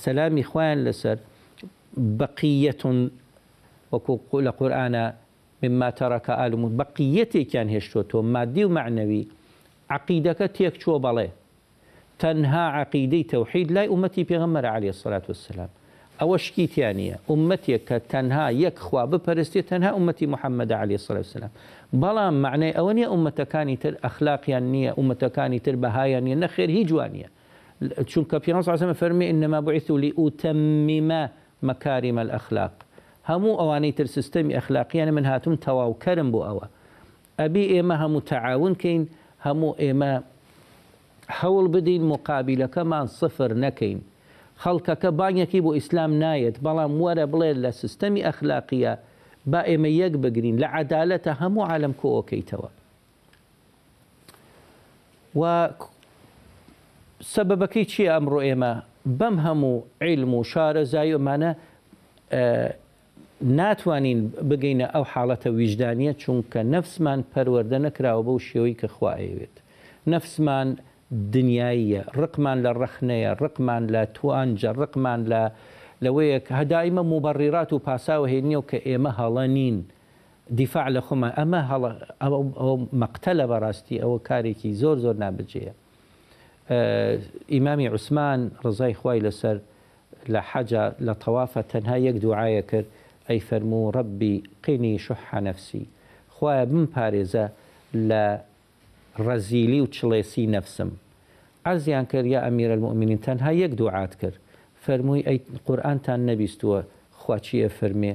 سەلامی 0.04 0.44
خۆیان 0.50 0.80
لەسەر 0.88 1.18
بەقیەتون 2.20 2.98
وەکو 3.92 4.16
لە 4.46 4.52
قورآە 4.60 4.90
مما 5.64 5.90
تەڕەکە 6.00 6.34
ئالمون 6.40 6.72
بەقیەتێکیان 6.82 7.68
هێشتۆ 7.76 8.18
مادی 8.36 8.64
و 8.66 8.70
معنەوی 8.78 9.24
عقیدەکە 9.96 10.48
تێک 10.56 10.76
چۆ 10.84 10.94
بەڵێ 11.06 11.28
تەنها 12.22 12.66
عقیدەی 12.82 13.24
تەوحید 13.32 13.68
لای 13.76 13.88
ومەتی 13.96 14.24
پێغەمەرە 14.30 14.70
علی 14.76 14.92
سرات 15.02 15.26
وسلام 15.32 15.72
ئەوەش 16.24 16.46
کیتیان 16.56 16.96
نیە 17.02 17.16
ئومەتێک 17.32 17.82
کە 17.90 17.98
تەنها 18.12 18.46
یەکخوا 18.64 19.04
بپەرستی 19.12 19.62
تەنها 19.70 19.92
ئومەتی 19.98 20.28
محەممەدا 20.34 20.76
علی 20.84 20.96
سلسلام 21.08 21.52
بەڵام 22.02 22.34
معنای 22.46 22.74
ئەوە 22.78 22.92
نیە 22.98 23.08
ئومەتەکانی 23.14 23.76
تر 23.84 23.94
ئەخلاقیان 24.06 24.66
نییە 24.74 24.92
ئومەتەکانی 25.00 25.60
تر 25.66 25.76
بەهایان 25.84 26.24
نیە 26.28 26.36
نەخێر 26.44 26.70
هیچ 26.78 26.88
جوانە 26.92 27.30
چونکە 28.12 28.36
پیانس 28.44 28.68
فەرمی 29.02 29.26
انما 29.32 29.60
بۆیتو 29.66 29.96
ئوتەمیمە 30.22 31.24
مەکاریمە 31.68 32.22
الأخلاق 32.26 32.74
هەموو 33.30 33.54
ئەوانەی 33.62 33.94
تر 33.98 34.08
سیستەمی 34.16 34.52
ئەخلاقییانە 34.58 35.14
من 35.18 35.26
هاتوم 35.32 35.56
تەواوکەرم 35.66 36.30
بۆ 36.34 36.40
ئەوە 36.48 36.66
ئەبی 37.42 37.64
ئێمە 37.74 37.96
هەموو 38.04 38.22
تەعاونکەین 38.32 39.02
هەموو 39.46 39.72
ئێمە 39.84 40.12
هەوڵ 41.40 41.66
بدین 41.76 42.04
مقابلەکەمان 42.14 43.06
سفر 43.20 43.52
نەکەین 43.64 44.00
خەڵکەکە 44.64 45.10
بانگێکی 45.20 45.60
بۆ 45.66 45.72
ئیسلام 45.78 46.12
نایەت 46.24 46.56
بەڵام 46.66 46.92
وەرە 47.04 47.26
بڵێ 47.32 47.52
لە 47.64 47.72
سیستەمی 47.82 48.22
ئەخلاقیە 48.28 48.94
با 49.52 49.62
ئێمە 49.70 49.92
یەک 50.02 50.14
بگرین 50.24 50.56
لە 50.64 50.68
عدالەتە 50.80 51.32
هەموو 51.42 51.64
عالم 51.72 51.94
کۆکەیتەوە 52.02 52.70
و 55.40 55.42
سەبەکەی 57.34 57.86
چیە 57.92 58.10
ئەمڕۆ 58.16 58.40
ئێمە 58.48 58.74
بەم 59.20 59.36
هەموو 59.46 59.76
عیلم 60.06 60.32
و 60.34 60.42
شارەزای 60.52 61.12
ومانە 61.18 61.52
ناتوانین 63.60 64.20
بگەینە 64.50 64.88
ئەو 64.94 65.06
حاڵەتە 65.12 65.50
ویژدانیە 65.60 66.14
چونکە 66.22 66.60
نەفسمان 66.74 67.20
پەروەەردە 67.34 67.78
نەکراوە 67.86 68.22
بەو 68.28 68.40
شێوەی 68.48 68.76
کە 68.82 68.88
خواهوێت 68.96 69.56
نەفسمان 70.12 70.68
دنیاییە 71.36 72.02
رقمان 72.22 72.58
لە 72.66 72.72
ڕەخنەیە 72.82 73.32
لتوانجا 73.42 73.92
لە 73.94 74.04
توانجە 74.18 74.70
ڕقمان 74.82 75.20
لە 75.32 75.44
لەوەیەک 76.04 76.46
هەدایمە 76.60 77.04
موبڕیرات 77.12 77.70
و 77.74 77.78
پاساوە 77.86 78.28
هێنیە 78.34 78.58
و 78.60 78.64
کە 78.70 78.78
ئێمە 78.90 79.12
هەڵە 79.20 79.46
نین 79.58 79.78
دیفاع 80.60 80.88
لە 80.96 81.02
خۆمە 81.08 81.30
ئەمە 81.40 81.62
مەقتە 83.02 83.32
لە 83.40 83.46
بەڕاستی 83.52 83.96
ئەوە 84.04 84.20
کارێکی 84.28 84.72
زۆر 84.82 84.98
زۆر 85.04 85.16
نابجەیە 85.24 85.74
ئیمامی 87.54 87.88
عوسمان 87.94 88.40
ڕزای 88.66 88.94
خوای 89.00 89.20
لەسەر 89.26 89.58
لە 90.34 90.42
حەجا 90.52 90.86
لە 91.08 91.14
تەوافە 91.24 91.62
تەنها 91.72 91.98
یەک 92.08 92.18
دوعاە 92.24 92.62
کرد 92.70 92.88
ئەی 93.30 93.40
فەرموو 93.48 93.92
ڕبی 93.96 94.36
قینی 94.64 94.94
شوحە 95.06 95.40
نەفسی 95.48 95.84
خویە 96.36 96.66
و 100.82 100.86
عرضیان 101.66 102.06
کرد 102.06 102.26
یا 102.26 102.40
ئەمیرە 102.46 102.74
المؤمنین 102.78 103.18
تەنها 103.18 103.52
یەک 103.54 103.76
دوعات 103.78 104.16
کرد 104.22 104.36
قرآن 104.86 105.22
تن 105.24 105.42
قورآانتان 105.66 106.26
نەبیستووە 106.30 106.80
خواچیە 107.22 107.70
فەرمێ 107.80 108.14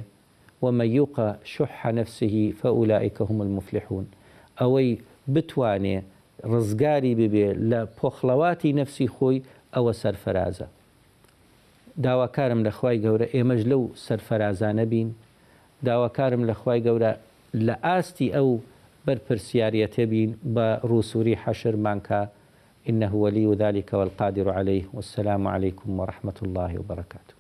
ومە 0.63 0.85
یوقە 0.99 1.27
شح 1.45 1.93
نفسهی 1.99 2.55
فەولائیکە 2.61 3.23
هم 3.31 3.41
المفلحون 3.47 4.07
ئەوەی 4.61 4.91
بتوانێ 5.35 5.97
ڕزگاری 6.53 7.13
ببێ 7.21 7.49
لە 7.71 7.81
پۆخڵەواتی 7.99 8.73
نفسی 8.81 9.09
خۆی 9.15 9.43
ئەوە 9.75 9.93
سەرفەرازە 10.03 10.67
داواکارم 12.05 12.61
لە 12.69 12.73
خی 12.79 12.97
گەورە 13.05 13.27
ئێمەش 13.37 13.61
لەو 13.71 13.83
سەرفەرازانە 14.07 14.85
بین 14.93 15.09
داواکارم 15.87 16.43
لە 16.51 16.55
خی 16.63 16.81
گەورە 16.87 17.13
لە 17.67 17.75
ئاستی 17.87 18.29
ئەو 18.37 18.51
بەرپرسیارەتە 19.07 20.03
بین 20.13 20.31
بە 20.55 20.67
حشر 20.91 21.27
حەشرمانکە 21.45 22.21
إنه 22.89 23.15
ولي 23.15 23.55
ذلك 23.55 23.93
والقادر 23.95 24.51
عليه 24.51 24.83
والسلام 24.93 25.49
عليكم 25.49 26.01
ورحمة 26.01 26.35
الله 26.43 26.79
وبركاته 26.79 27.38